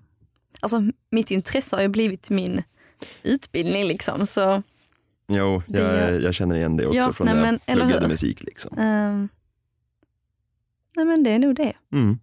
Alltså 0.61 0.83
mitt 1.11 1.31
intresse 1.31 1.77
har 1.77 1.83
ju 1.83 1.89
blivit 1.89 2.31
min 2.31 2.63
utbildning 3.23 3.85
liksom. 3.85 4.27
Så, 4.27 4.63
Jo, 5.29 5.63
Det 5.67 5.79
jag, 5.81 5.95
gör- 5.95 6.21
jag 6.21 6.35
känner 6.35 6.57
igen 6.57 6.77
det 6.77 6.87
också 6.87 6.97
Ja, 6.97 7.13
från 7.13 7.25
nej, 7.27 7.35
när 7.35 7.43
men, 7.43 7.61
jag 7.67 7.73
eller 7.73 7.85
pluggade 7.85 8.09
musik. 8.09 8.43
Liksom. 8.43 8.79
ehm, 8.79 9.29
nej 10.97 11.05
men 11.05 11.23
det 11.23 11.31
är 11.31 11.39
nog 11.39 11.55
det. 11.55 11.73
Mm. 11.93 12.19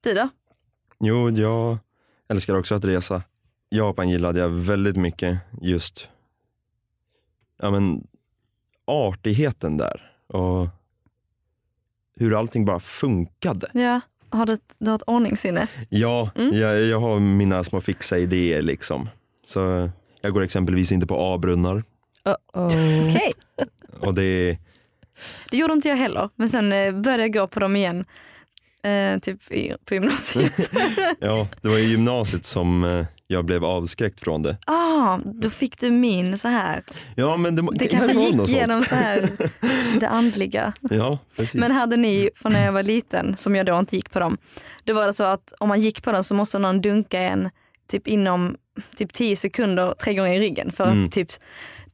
Du 0.00 0.14
då? 0.14 0.28
Jo, 1.00 1.30
jag 1.30 1.78
älskar 2.28 2.54
också 2.58 2.74
att 2.74 2.84
resa. 2.84 3.22
Japan 3.70 4.08
gillade 4.10 4.40
jag 4.40 4.48
väldigt 4.48 4.96
mycket 4.96 5.38
just 5.60 6.08
ja, 7.62 7.70
men, 7.70 8.06
artigheten 8.84 9.76
där 9.76 10.11
och 10.32 10.68
hur 12.16 12.38
allting 12.38 12.64
bara 12.64 12.80
funkade. 12.80 13.70
Ja. 13.74 14.00
Har 14.30 14.46
du, 14.46 14.56
du 14.78 14.90
har 14.90 14.96
ett 14.96 15.02
ordningssinne? 15.06 15.66
Ja, 15.88 16.30
Mm. 16.34 16.58
jag, 16.60 16.80
jag 16.82 17.00
har 17.00 17.20
mina 17.20 17.64
små 17.64 17.80
fixa 17.80 18.18
idéer 18.18 18.62
liksom. 18.62 19.08
Så 19.46 19.90
jag 20.20 20.32
går 20.32 20.42
exempelvis 20.42 20.92
inte 20.92 21.06
på 21.06 21.34
A-brunnar 21.34 21.84
Uh-oh. 22.24 23.08
Okej. 23.08 23.32
och 24.00 24.14
det 24.14 24.58
Det 25.50 25.56
gjorde 25.56 25.72
inte 25.72 25.88
jag 25.88 25.96
heller. 25.96 26.28
Men 26.36 26.48
sen 26.48 26.72
eh, 26.72 26.92
började 27.00 27.22
jag 27.22 27.32
gå 27.32 27.46
på 27.46 27.60
dem 27.60 27.76
igen. 27.76 28.04
Eh, 28.82 29.18
typ 29.18 29.52
i, 29.52 29.72
på 29.84 29.94
gymnasiet. 29.94 30.70
Ja, 31.20 31.48
det 31.60 31.68
var 31.68 31.76
i 31.78 31.84
gymnasiet 31.90 32.44
som 32.44 32.84
eh, 32.84 33.06
jag 33.32 33.44
blev 33.44 33.64
avskräckt 33.64 34.20
från 34.20 34.42
det. 34.42 34.56
ah, 34.66 35.18
då 35.24 35.50
fick 35.50 35.80
du 35.80 35.90
min 35.90 36.38
så 36.38 36.48
här. 36.48 36.82
Ja, 37.16 37.36
men 37.36 37.56
det, 37.56 37.68
Det 37.74 37.88
kanske 37.88 38.20
gick 38.20 38.34
något 38.34 38.48
igenom 38.48 38.82
så 38.82 38.94
här 38.94 39.28
det 40.00 40.08
andliga. 40.08 40.72
Ja, 40.90 41.18
precis. 41.36 41.54
Men 41.60 41.70
hade 41.72 41.96
ni, 41.96 42.30
från 42.36 42.52
när 42.52 42.64
jag 42.64 42.72
var 42.72 42.82
liten, 42.82 43.36
som 43.36 43.56
jag 43.56 43.66
då 43.66 43.78
inte 43.78 43.96
gick 43.96 44.10
på 44.10 44.20
dem, 44.20 44.38
då 44.84 44.94
var 44.94 45.06
det 45.06 45.12
så 45.12 45.24
att 45.24 45.52
om 45.58 45.68
man 45.68 45.80
gick 45.80 46.02
på 46.02 46.12
dem 46.12 46.24
så 46.24 46.34
måste 46.34 46.58
någon 46.58 46.80
dunka 46.80 47.20
en 47.20 47.50
typ 47.90 48.06
inom 48.08 48.56
typ 48.96 49.12
10 49.12 49.36
sekunder 49.36 49.94
tre 50.04 50.14
gånger 50.14 50.34
i 50.34 50.40
ryggen 50.40 50.70
för 50.70 50.84
Mm. 50.86 51.04
att 51.04 51.12
typ 51.12 51.28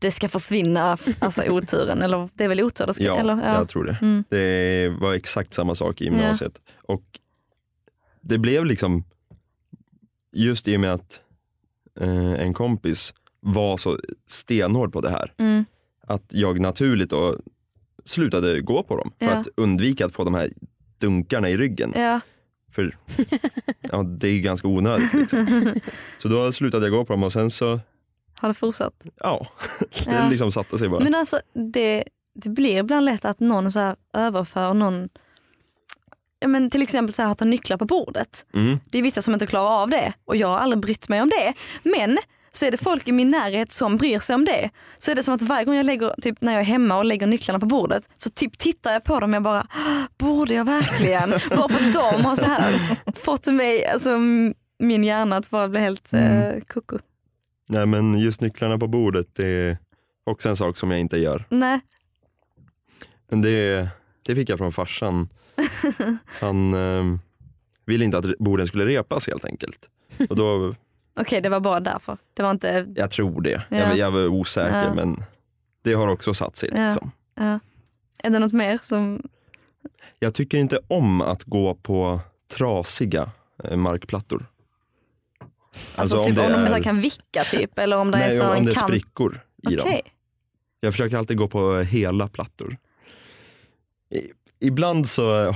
det 0.01 0.11
ska 0.11 0.29
försvinna, 0.29 0.97
alltså 1.19 1.43
oturen. 1.51 2.03
Eller 2.03 2.29
det 2.35 2.45
är 2.45 2.49
väl 2.49 2.61
otur? 2.61 2.87
Det 2.87 2.95
ska, 2.95 3.05
Ja, 3.05 3.19
eller, 3.19 3.37
ja. 3.37 3.55
jag 3.55 3.69
tror 3.69 3.85
det. 3.85 3.99
Mm. 4.03 4.25
Det 4.29 4.89
var 5.01 5.15
exakt 5.15 5.55
samma 5.55 5.75
sak 5.75 6.01
i 6.01 6.05
gymnasiet. 6.05 6.53
Och 6.83 7.03
det 8.21 8.39
blev 8.39 8.65
liksom, 8.65 9.05
just 10.33 10.69
i 10.69 10.77
och 10.77 10.81
med 10.81 10.93
att 10.93 11.21
eh, 12.01 12.33
en 12.41 12.55
kompis 12.55 13.15
var 13.41 13.77
så 13.77 13.99
stenhård 14.27 14.93
på 14.93 15.01
det 15.01 15.11
här, 15.11 15.33
Mm. 15.39 15.65
att 16.07 16.25
jag 16.29 16.61
naturligt 16.61 17.11
då 17.11 17.37
slutade 18.05 18.61
gå 18.61 18.83
på 18.83 18.97
dem 18.97 19.13
för 19.19 19.27
Ja. 19.27 19.33
att 19.33 19.49
undvika 19.57 20.07
att 20.07 20.13
få 20.15 20.25
de 20.25 20.35
här 20.35 20.51
dunkarna 20.99 21.49
i 21.49 21.57
ryggen. 21.57 21.93
Ja. 21.97 22.21
För 22.71 22.97
ja, 23.81 24.03
det 24.03 24.29
är 24.29 24.41
ganska 24.41 24.69
onödigt. 24.69 25.15
Liksom. 25.15 25.75
Så 26.19 26.29
då 26.29 26.53
slutade 26.53 26.87
jag 26.87 26.93
gå 26.93 27.05
på 27.05 27.13
dem 27.13 27.23
och 27.23 27.33
sen 27.33 27.51
så, 27.51 27.81
Har 28.35 28.49
det 28.49 28.55
fortsatt? 28.55 28.95
ja, 29.21 29.47
det 30.05 30.13
Ja. 30.13 30.29
liksom 30.31 30.53
satte 30.53 30.79
sig 30.79 30.89
bara. 30.89 31.05
Men 31.05 31.15
alltså 31.15 31.41
det, 31.73 32.05
det 32.35 32.51
blir 32.51 32.79
ibland 32.79 33.05
lätt 33.07 33.25
att 33.25 33.41
någon 33.41 33.73
så 33.73 33.97
överför 34.15 34.75
någon, 34.75 35.09
ja, 36.41 36.49
men 36.49 36.71
till 36.71 36.83
exempel 36.83 37.13
så 37.15 37.23
här, 37.23 37.31
att 37.31 37.41
ha 37.41 37.45
nycklar 37.47 37.77
på 37.77 37.85
bordet. 37.85 38.47
Mm. 38.55 38.81
Det 38.91 38.99
är 38.99 39.03
vissa 39.03 39.23
som 39.23 39.35
inte 39.35 39.47
klarar 39.47 39.83
av 39.83 39.91
det 39.91 40.13
och 40.25 40.37
jag 40.37 40.49
har 40.49 40.59
aldrig 40.59 40.81
brytt 40.83 41.09
mig 41.09 41.23
om 41.23 41.29
det. 41.29 41.55
Men 41.83 42.19
så 42.53 42.65
är 42.67 42.71
det 42.71 42.77
folk 42.77 43.09
i 43.09 43.13
min 43.13 43.31
närhet 43.31 43.73
som 43.73 43.97
bryr 43.97 44.19
sig 44.19 44.35
om 44.35 44.45
det. 44.45 44.71
Så 44.99 45.11
är 45.11 45.15
det 45.15 45.23
som 45.23 45.35
att 45.35 45.43
varje 45.43 45.65
gång 45.65 45.75
jag 45.75 45.87
lägger, 45.87 46.15
typ 46.23 46.41
när 46.41 46.53
jag 46.53 46.61
är 46.61 46.65
hemma 46.65 46.99
och 46.99 47.05
lägger 47.05 47.27
nycklarna 47.27 47.59
på 47.61 47.67
bordet 47.67 48.09
så 48.19 48.31
typ 48.31 48.59
tittar 48.59 48.93
jag 48.93 49.05
på 49.05 49.21
dem 49.21 49.31
och 49.31 49.37
jag 49.37 49.43
bara, 49.43 49.67
"Ah, 49.71 50.03
borde 50.19 50.55
jag 50.55 50.65
verkligen? 50.65 51.31
bara 51.57 51.69
för 51.69 51.93
de 52.17 52.25
har 52.25 52.37
så 52.37 52.45
här 52.45 52.97
fått 53.25 53.47
mig, 53.47 53.87
alltså 53.87 54.11
min 54.79 55.05
hjärna 55.05 55.37
att 55.37 55.51
bara 55.51 55.69
bli 55.69 55.81
helt 55.81 56.13
Mm. 56.13 56.43
eh, 56.57 56.61
koko. 56.63 56.99
Nej 57.69 57.87
men 57.87 58.19
just 58.19 58.41
nycklarna 58.41 58.79
på 58.79 58.87
bordet 58.87 59.27
det 59.35 59.47
är 59.47 59.79
också 60.27 60.49
en 60.49 60.57
sak 60.57 60.77
som 60.77 60.91
jag 60.91 61.01
inte 61.01 61.19
gör. 61.19 61.45
Nej, 61.49 61.81
Men 63.31 63.43
det, 63.43 63.89
det 64.29 64.35
fick 64.35 64.49
jag 64.49 64.59
från 64.59 64.73
farsan. 64.73 65.29
Han 66.41 66.75
eh, 66.75 67.19
ville 67.87 68.05
inte 68.05 68.19
att 68.19 68.39
borden 68.39 68.67
skulle 68.67 68.87
repas 68.87 69.27
helt 69.27 69.45
enkelt. 69.45 69.89
Och 70.31 70.37
då, 70.37 70.75
Okej, 71.21 71.41
det 71.41 71.49
var 71.49 71.61
bara 71.61 71.81
därför. 71.81 72.19
Det 72.35 72.43
var 72.43 72.51
inte... 72.51 72.87
jag 72.97 73.11
tror 73.11 73.41
det. 73.41 73.63
Ja. 73.69 73.77
Jag, 73.77 73.97
jag 73.97 74.11
var 74.11 74.27
osäker 74.27 74.85
Ja. 74.85 74.95
men 74.95 75.23
det 75.83 75.93
har 75.93 76.09
också 76.09 76.35
satt 76.35 76.57
sig. 76.57 76.71
Ja. 76.75 76.87
Liksom. 76.87 77.11
Ja. 77.35 77.61
Är 78.19 78.31
det 78.31 78.39
något 78.39 78.53
mer 78.53 78.79
som... 78.83 79.23
Jag 80.19 80.35
tycker 80.35 80.59
inte 80.59 80.79
om 80.89 81.21
att 81.23 81.45
gå 81.45 81.75
på 81.75 82.21
trasiga 82.53 83.31
eh, 83.65 83.77
markplattor. 83.77 84.47
Alltså, 85.97 86.25
typ 86.25 86.39
om, 86.39 86.53
de 86.53 86.67
så 86.67 86.75
här 86.75 86.83
kan 86.83 87.01
vicka 87.01 87.45
typ 87.45 87.79
eller 87.79 87.97
om 87.97 88.11
det 88.11 88.19
är 88.19 88.29
nej, 88.29 88.39
så 88.39 88.49
om 88.49 88.57
en 88.57 88.65
det 88.65 88.73
är 88.73 88.75
kant. 88.75 88.87
sprickor 88.89 89.41
i 89.71 89.75
dem. 89.77 89.87
Okej. 89.89 90.03
Jag 90.81 90.93
försöker 90.93 91.17
alltid 91.17 91.37
gå 91.37 91.49
på 91.49 91.77
hela 91.79 92.29
plattor. 92.29 92.77
Ibland 94.61 95.09
så 95.09 95.55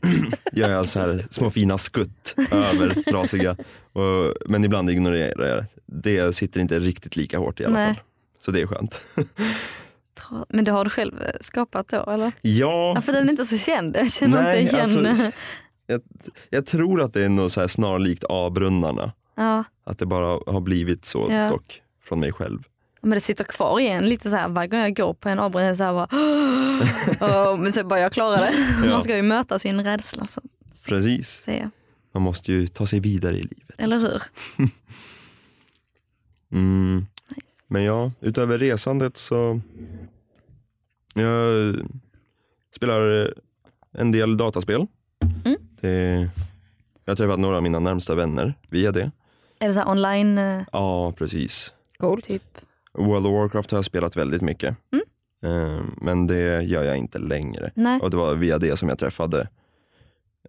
gör 0.52 0.70
jag 0.70 0.88
så 0.88 1.00
här 1.00 1.24
små 1.30 1.50
fina 1.50 1.78
skutt 1.78 2.34
över 2.52 3.02
trasiga. 3.10 3.56
Och, 3.92 4.34
men 4.46 4.64
ibland 4.64 4.90
ignorerar 4.90 5.46
jag 5.46 5.56
det. 5.58 5.66
Det 5.86 6.32
sitter 6.32 6.60
inte 6.60 6.78
riktigt 6.80 7.16
lika 7.16 7.38
hårt 7.38 7.60
i 7.60 7.64
alla 7.64 7.74
Nej. 7.74 7.94
fall. 7.94 8.04
Så 8.38 8.50
det 8.50 8.60
är 8.60 8.66
skönt. 8.66 9.00
Men 10.48 10.64
det 10.64 10.70
har 10.70 10.84
du 10.84 10.90
själv 10.90 11.14
skapat 11.40 11.88
då 11.88 12.04
eller? 12.10 12.32
Ja, 12.40 12.92
Ja, 12.94 13.00
för 13.02 13.12
den 13.12 13.26
är 13.26 13.30
inte 13.30 13.44
så 13.44 13.58
känd. 13.58 13.96
Jag 13.96 14.10
känner 14.12 14.42
Nej, 14.42 14.62
inte 14.62 14.76
igen. 14.76 15.06
alltså- 15.06 15.30
jag, 15.86 16.00
jag 16.50 16.66
tror 16.66 17.02
att 17.02 17.12
det 17.14 17.24
är 17.24 17.28
något 17.28 17.52
så 17.52 17.68
snarlikt 17.68 18.24
A-brunnarna. 18.28 19.12
ja. 19.36 19.64
Att 19.84 19.98
det 19.98 20.06
bara 20.06 20.26
har 20.52 20.60
blivit 20.60 21.04
så 21.04 21.26
Ja. 21.30 21.48
dock 21.48 21.82
från 22.04 22.20
mig 22.20 22.32
själv. 22.32 22.58
Men 23.02 23.10
det 23.10 23.20
sitter 23.20 23.44
kvar 23.44 23.80
i 23.80 23.88
en 23.88 24.06
lite 24.06 24.30
så 24.30 24.36
här 24.36 24.48
varje 24.48 24.68
gång 24.68 24.80
jag 24.80 24.96
går 24.96 25.14
på 25.14 25.28
en 25.28 25.38
avbrunn 25.38 25.76
så 25.76 25.84
här 25.84 25.92
bara 25.92 26.06
och, 27.50 27.58
Men 27.58 27.72
så 27.72 27.84
bara 27.84 28.00
jag 28.00 28.12
klarar 28.12 28.36
det. 28.36 28.88
Man 28.90 29.02
ska 29.02 29.16
ju 29.16 29.22
möta 29.22 29.58
sin 29.58 29.84
rädsla 29.84 30.24
så 30.24 30.40
Precis. 30.88 31.28
säger. 31.28 31.70
Man 32.14 32.22
måste 32.22 32.52
ju 32.52 32.66
ta 32.66 32.86
sig 32.86 33.00
vidare 33.00 33.34
i 33.36 33.42
livet. 33.42 33.74
Eller 33.78 33.98
hur? 33.98 34.22
Mm. 36.52 37.06
Men 37.66 37.82
ja, 37.84 38.12
utöver 38.20 38.58
resandet 38.58 39.16
så 39.16 39.60
jag 41.14 41.74
spelar 42.76 43.22
eh, 43.22 43.28
en 43.92 44.12
del 44.12 44.36
dataspel. 44.36 44.86
Mm. 45.44 45.56
Det, 45.80 46.28
jag 47.04 47.10
har 47.10 47.16
träffat 47.16 47.38
några 47.38 47.56
av 47.56 47.62
mina 47.62 47.78
närmsta 47.78 48.14
vänner 48.14 48.54
via 48.68 48.92
det. 48.92 49.10
Är 49.58 49.68
det 49.68 49.74
så 49.74 49.80
här 49.80 49.88
online 49.88 50.38
eh, 50.38 50.62
Ja, 50.72 51.12
precis. 51.12 51.74
Coolt. 51.98 52.24
typ? 52.24 52.58
World 52.98 53.26
of 53.26 53.32
Warcraft 53.32 53.70
har 53.70 53.78
jag 53.78 53.84
spelat 53.84 54.16
väldigt 54.16 54.42
mycket. 54.42 54.76
Mm. 54.92 55.04
Eh, 55.78 55.84
Men 55.96 56.26
det 56.26 56.62
gör 56.62 56.82
jag 56.82 56.96
inte 56.96 57.18
längre. 57.18 57.70
Nej. 57.74 58.00
Och 58.00 58.10
det 58.10 58.16
var 58.16 58.34
via 58.34 58.58
det 58.58 58.76
som 58.76 58.88
jag 58.88 58.98
träffade 58.98 59.48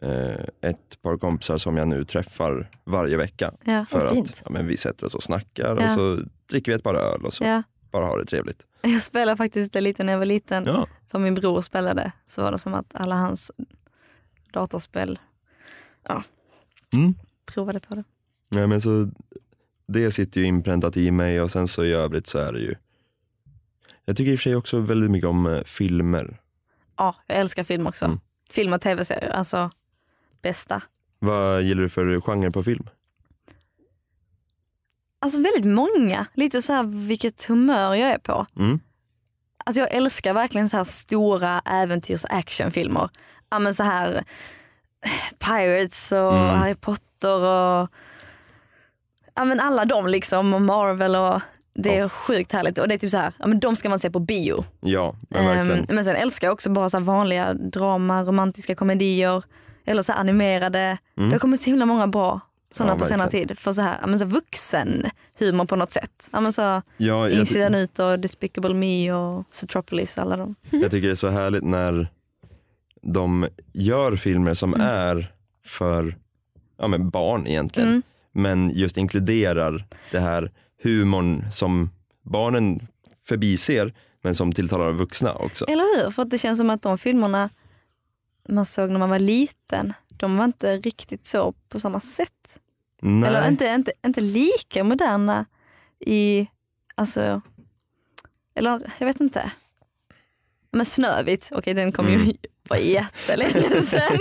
eh, 0.02 0.46
ett 0.62 1.02
par 1.02 1.18
kompisar 1.18 1.58
som 1.58 1.78
jag 1.78 1.88
nu 1.88 2.06
träffar 2.06 2.70
varje 2.84 3.18
vecka. 3.18 3.54
Ja. 3.64 3.86
För 3.86 4.06
att 4.08 4.42
ja, 4.46 4.50
men 4.52 4.68
vi 4.68 4.78
sätter 4.78 5.06
oss 5.06 5.16
och 5.16 5.24
snackar 5.24 5.78
Ja. 5.80 5.86
och 5.86 5.90
så 5.92 6.20
dricker 6.50 6.72
vi 6.72 6.76
ett 6.76 6.84
par 6.84 6.96
öl 6.96 7.26
och 7.26 7.34
så 7.34 7.44
ja. 7.44 7.64
bara 7.92 8.06
har 8.06 8.20
det 8.20 8.26
trevligt. 8.26 8.66
Jag 8.82 9.02
spelade 9.02 9.38
faktiskt 9.38 9.74
det 9.74 9.82
lite 9.82 10.04
när 10.04 10.14
jag 10.14 10.20
var 10.20 10.26
liten. 10.26 10.64
Ja. 10.66 10.88
För 11.12 11.20
min 11.20 11.34
bror 11.36 11.62
spelade. 11.62 12.12
Så 12.26 12.42
var 12.44 12.52
det 12.52 12.58
som 12.58 12.74
att 12.74 12.96
alla 12.96 13.16
hans 13.16 13.52
datorspel, 14.54 15.20
ja, 16.08 16.24
Mm. 16.96 17.14
provade 17.46 17.80
på 17.80 17.96
det. 17.96 18.04
Ja, 18.50 18.68
men 18.68 18.82
så, 18.82 19.10
det 19.88 20.12
sitter 20.12 20.42
ju 20.42 20.48
inpräntat 20.48 20.98
i 20.98 21.12
mig 21.12 21.42
och 21.42 21.52
sen 21.52 21.68
så 21.68 21.84
i 21.84 21.94
övrigt 21.94 22.28
så 22.28 22.38
är 22.38 22.54
det 22.54 22.60
ju 22.60 22.76
Jag 24.06 24.18
tycker 24.18 24.32
i 24.32 24.36
och 24.36 24.40
för 24.40 24.44
sig 24.44 24.56
också 24.56 24.80
väldigt 24.80 25.12
mycket 25.12 25.30
om 25.30 25.46
eh, 25.46 25.64
filmer. 25.64 26.40
Ja, 26.98 27.16
jag 27.28 27.38
älskar 27.38 27.64
film 27.64 27.88
också. 27.88 28.06
Mm. 28.06 28.20
Film 28.50 28.74
och 28.74 28.82
tv-serier, 28.82 29.30
alltså 29.30 29.72
bästa. 30.42 30.82
Vad 31.20 31.62
gillar 31.62 31.82
du 31.82 31.90
för 31.90 32.22
genre 32.22 32.52
på 32.52 32.64
film? 32.64 32.90
Alltså 35.20 35.40
väldigt 35.40 35.66
många. 35.66 36.26
Lite 36.34 36.62
så 36.62 36.74
här 36.74 36.84
vilket 37.08 37.46
humör 37.46 37.96
jag 37.96 38.10
är 38.10 38.18
på. 38.18 38.46
Mm. 38.58 38.80
Alltså 39.66 39.80
jag 39.80 39.94
älskar 39.94 40.34
verkligen 40.34 40.70
så 40.70 40.78
här 40.78 40.84
stora 40.84 41.60
äventyrs 41.66 42.24
och 42.24 42.34
actionfilmer. 42.34 43.10
Ja 43.50 43.60
men 43.60 43.74
så 43.74 43.84
här 43.84 44.24
eh, 45.02 45.38
Pirates 45.40 46.12
och 46.12 46.34
Mm. 46.34 46.60
Harry 46.60 46.76
Potter 46.76 47.40
och 47.40 47.90
ja 49.36 49.46
men 49.46 49.60
alla 49.60 49.86
de 49.86 50.08
liksom 50.08 50.54
och 50.54 50.62
Marvel 50.62 51.16
och 51.16 51.42
det 51.76 51.96
är 51.96 52.00
Ja. 52.00 52.10
sjukt 52.10 52.52
härligt 52.52 52.78
och 52.78 52.88
det 52.88 52.94
är 52.94 52.98
typ 52.98 53.12
så 53.12 53.18
här, 53.18 53.34
ja 53.40 53.48
men 53.48 53.60
de 53.60 53.76
ska 53.76 53.90
man 53.90 54.00
se 54.00 54.12
på 54.12 54.20
bio. 54.20 54.64
Ja, 54.82 55.16
men 55.30 55.46
verkligen. 55.46 55.80
Ehm, 55.80 55.86
men 55.96 56.06
sen 56.06 56.16
älskar 56.16 56.48
jag 56.48 56.54
också 56.54 56.70
bara 56.70 56.90
så 56.90 57.00
vanliga 57.00 57.54
drama, 57.54 58.24
romantiska 58.24 58.76
komedier 58.76 59.44
eller 59.86 60.02
så 60.02 60.14
animerade. 60.14 60.98
Mm. 61.18 61.30
Det 61.30 61.36
har 61.36 61.40
kommit 61.40 61.62
så 61.62 61.66
himla 61.70 61.86
många 61.86 62.08
bra 62.08 62.40
sådana 62.72 62.94
Ja, 62.94 63.00
på 63.00 63.06
senare 63.06 63.26
verkligen. 63.26 63.48
tid. 63.48 63.58
För 63.60 63.72
så 63.72 63.82
här, 63.82 63.98
ja, 64.02 64.08
men 64.08 64.20
så 64.20 64.26
vuxen 64.26 65.06
humor 65.40 65.66
på 65.66 65.76
något 65.76 65.92
sätt. 65.92 66.30
Ja, 66.32 66.40
men 66.40 66.54
så 66.54 66.82
ja, 66.98 67.30
Insidan 67.30 67.76
ut 67.76 68.00
och 68.00 68.20
Despicable 68.20 68.74
Me 68.74 69.12
och 69.14 69.44
Zootropolis, 69.52 70.18
alla 70.18 70.38
de. 70.38 70.56
jag 70.70 70.92
tycker 70.92 71.08
det 71.08 71.14
är 71.14 71.16
så 71.16 71.30
härligt 71.30 71.64
när 71.64 72.08
de 73.02 73.48
gör 73.74 74.16
filmer 74.16 74.54
som 74.54 74.74
Mm. 74.74 74.88
är 74.88 75.32
för 75.66 76.16
ja, 76.78 76.88
men 76.88 77.10
barn 77.10 77.48
egentligen. 77.48 77.90
Mm. 77.90 78.02
Men 78.34 78.70
just 78.70 78.98
inkluderar 78.98 79.86
det 80.12 80.20
här 80.20 80.52
humorn 80.84 81.46
som 81.52 81.90
barnen 82.22 82.88
förbiser 83.24 83.94
men 84.22 84.36
som 84.36 84.52
tilltalar 84.52 84.94
vuxna 84.94 85.34
också. 85.34 85.66
Eller 85.66 86.04
hur? 86.04 86.12
För 86.12 86.22
att 86.22 86.30
det 86.30 86.38
känns 86.38 86.58
som 86.58 86.70
att 86.70 86.82
de 86.82 86.98
filmerna 86.98 87.50
man 88.50 88.66
såg 88.66 88.90
när 88.90 89.00
man 89.00 89.10
var 89.10 89.20
liten, 89.20 89.94
de 90.08 90.38
var 90.38 90.46
inte 90.46 90.78
riktigt 90.78 91.26
så 91.26 91.54
på 91.70 91.80
samma 91.80 92.00
sätt. 92.00 92.60
Nej. 93.02 93.30
Eller 93.30 93.48
inte, 93.48 93.66
inte, 93.68 93.92
inte 94.06 94.22
lika 94.22 94.84
moderna 94.84 95.46
i, 96.00 96.48
alltså, 96.96 97.42
eller 98.56 98.92
jag 99.00 99.08
vet 99.08 99.20
inte. 99.20 99.52
Men 100.74 100.86
Snövit, 100.86 101.50
okej 101.52 101.74
den 101.74 101.92
kom 101.92 102.08
ju 102.10 102.16
Mm. 102.16 102.34
för 102.68 102.76
jättelänge 102.76 103.82
sedan. 103.82 104.18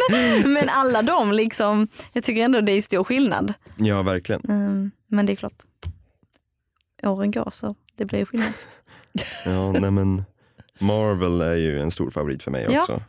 Men 0.53 0.69
alla 0.69 1.03
de 1.03 1.33
liksom, 1.33 1.88
jag 2.12 2.25
tycker 2.25 2.43
ändå 2.43 2.61
det 2.61 2.73
är 2.73 2.83
stor 2.83 3.05
skillnad. 3.05 3.53
Ja, 3.77 4.03
verkligen. 4.03 4.43
Mm, 4.49 4.91
men 5.07 5.27
det 5.27 5.33
är 5.33 5.37
klart, 5.37 5.62
åren 7.03 7.31
går 7.31 7.51
så 7.51 7.75
det 7.97 8.05
blir 8.05 8.25
skillnad. 8.25 8.53
Ja, 9.45 9.73
nej 9.73 9.91
men 9.91 10.25
Marvel 10.79 11.41
är 11.41 11.55
ju 11.55 11.81
en 11.81 11.91
stor 11.91 12.11
favorit 12.11 12.43
för 12.43 12.51
mig 12.51 12.67
Ja. 12.71 12.81
också. 12.81 13.03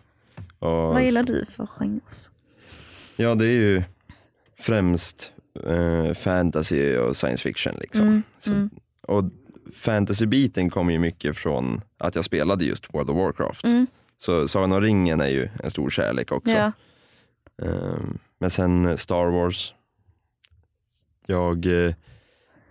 Och, 0.60 0.70
Vad 0.70 1.04
gillar 1.04 1.24
du 1.24 1.46
för 1.46 1.66
genres? 1.66 2.32
Ja, 3.16 3.36
det 3.36 3.46
är 3.46 3.52
ju 3.62 3.84
främst 4.60 5.32
eh, 5.68 6.14
fantasy 6.14 6.98
och 6.98 7.18
science 7.18 7.44
fiction. 7.44 7.74
Liksom. 7.82 8.08
Mm, 8.08 8.24
Så, 8.40 8.52
mm. 8.52 8.70
Och 9.08 9.24
fantasy-biten 9.74 10.70
kommer 10.70 10.94
ju 10.94 11.00
mycket 11.00 11.38
från 11.38 11.82
att 11.98 12.16
jag 12.16 12.26
spelade 12.26 12.66
just 12.66 12.94
World 12.94 13.10
of 13.10 13.18
Warcraft. 13.18 13.66
Mm. 13.66 13.88
Så 14.18 14.48
Sagan 14.48 14.72
om 14.72 14.82
ringen 14.82 15.22
är 15.22 15.28
ju 15.28 15.50
en 15.64 15.72
stor 15.72 15.90
kärlek 15.90 16.32
också. 16.32 16.52
Ja. 16.58 16.72
Ehm, 17.62 18.18
men 18.40 18.50
sen 18.50 18.98
Star 18.98 19.26
Wars. 19.32 19.74
Jag 21.28 21.66
eh, 21.66 21.94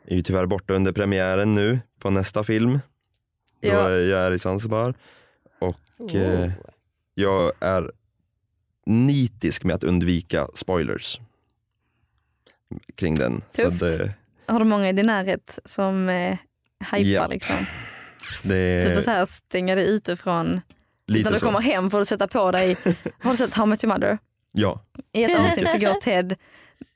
är 0.06 0.14
ju 0.16 0.22
tyvärr 0.22 0.46
borta 0.46 0.74
under 0.74 0.92
premiären 0.92 1.54
nu 1.54 1.80
på 1.98 2.10
nästa 2.10 2.44
film. 2.44 2.72
Då 3.60 3.68
Ja. 3.68 3.88
är 3.88 3.98
jag 4.10 4.20
är 4.20 4.32
i 4.32 4.38
Zanzibar. 4.38 4.94
Och 5.58 6.14
eh, 6.14 6.50
jag 7.14 7.52
är 7.60 7.92
nitisk 8.86 9.64
med 9.64 9.76
att 9.76 9.84
undvika 9.84 10.48
spoilers 10.54 11.20
kring 12.94 13.14
den. 13.14 13.40
Tufft. 13.40 13.78
Så 13.80 13.86
det, 13.86 14.14
Har 14.46 14.58
du 14.58 14.64
många 14.64 14.88
i 14.88 14.92
din 14.92 15.06
närhet 15.06 15.58
som 15.64 16.08
eh, 16.08 16.38
hypar 16.82 16.98
Ja. 17.10 17.26
liksom? 17.26 17.66
det 18.42 18.76
Du 18.76 18.82
får 18.82 18.90
är 18.90 19.00
så 19.00 19.10
här 19.10 19.24
stänga 19.26 19.74
dig 19.74 19.88
ute 19.94 20.16
från, 20.16 20.60
lite 21.08 21.24
när 21.24 21.32
du 21.32 21.38
så. 21.38 21.46
kommer 21.46 21.60
hem 21.60 21.90
får 21.90 21.98
du 21.98 22.04
sätta 22.04 22.28
på 22.28 22.50
dig, 22.50 22.76
har 23.22 23.30
du 23.30 23.36
sett 23.36 23.54
How 23.54 23.66
Much 23.66 23.84
Your 23.84 23.94
Mother? 23.94 24.18
Ja. 24.52 24.82
I 25.12 25.24
ett 25.24 25.38
avsnitt 25.38 25.70
så 25.70 25.78
går 25.78 26.00
Ted 26.00 26.34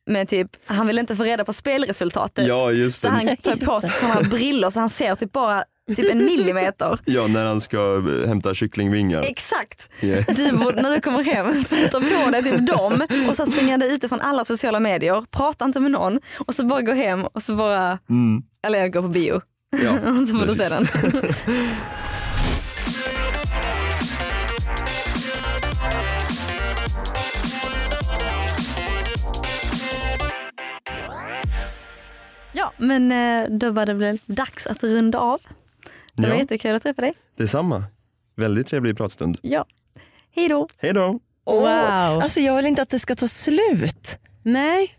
med 0.07 0.29
typ, 0.29 0.51
han 0.67 0.87
vill 0.87 0.99
inte 0.99 1.17
få 1.17 1.23
reda 1.23 1.45
på 1.45 1.53
spelresultatet. 1.53 2.47
ja, 2.47 2.73
just 2.73 3.01
Så 3.01 3.09
det. 3.09 3.13
han 3.15 3.37
tar 3.37 3.57
på 3.67 3.81
sig 3.81 3.91
sådana 3.91 4.21
brillor 4.29 4.71
så 4.71 4.81
han 4.81 4.91
ser 4.91 5.15
typ 5.15 5.33
bara 5.33 5.65
typ 5.97 6.11
en 6.13 6.25
millimeter. 6.25 6.99
Ja, 7.05 7.27
när 7.27 7.45
han 7.47 7.61
ska 7.61 7.77
eh, 8.23 8.29
hämta 8.29 8.55
kycklingvingar. 8.55 9.23
Exakt! 9.23 9.91
Yes. 10.03 10.51
Du 10.51 10.57
när 10.83 10.91
du 10.91 11.01
kommer 11.01 11.23
hem, 11.25 11.65
ta 11.91 12.01
på 12.01 12.31
dig 12.31 12.43
typ 12.43 12.67
dem 12.67 13.07
och 13.29 13.37
så 13.37 13.47
stänga 13.47 13.79
dig 13.79 13.95
ute 13.95 14.09
från 14.09 14.21
alla 14.21 14.45
sociala 14.45 14.81
medier, 14.81 15.25
prata 15.31 15.65
inte 15.65 15.81
med 15.81 15.91
någon 15.91 16.21
och 16.39 16.55
så 16.55 16.65
bara 16.65 16.83
gå 16.83 16.93
hem 16.93 17.25
och 17.27 17.43
så 17.43 17.57
bara, 17.57 17.99
Mm. 18.09 18.43
eller 18.63 18.79
jag 18.79 18.93
går 18.93 19.03
på 19.03 19.09
bio. 19.09 19.41
Ja, 19.71 19.93
och 20.21 20.29
så 20.29 20.39
får 20.39 20.47
du 20.47 20.55
se 20.55 20.69
den. 20.69 20.87
Ja, 32.53 32.73
men 32.77 33.13
eh, 33.13 33.49
då 33.51 33.71
var 33.71 33.87
det 33.87 33.95
väl 33.95 34.19
dags 34.27 34.67
att 34.67 34.83
runda 34.85 35.19
av. 35.19 35.41
Det 36.15 36.23
var 36.23 36.35
Ja. 36.35 36.41
jättekul 36.41 36.75
att 36.77 36.83
träffa 36.83 37.03
dig. 37.03 37.15
Detsamma. 37.37 37.85
Väldigt 38.37 38.67
trevlig 38.67 38.97
pratstund. 38.97 39.39
Ja. 39.43 39.65
Hej 40.37 40.49
då! 40.49 40.69
Hej 40.79 40.93
då! 40.93 41.21
Wow. 41.45 41.67
Alltså 41.67 42.41
jag 42.41 42.57
vill 42.57 42.67
inte 42.67 42.83
att 42.83 42.89
det 42.89 42.99
ska 42.99 43.15
ta 43.15 43.29
slut. 43.29 44.19
Nej. 44.43 44.95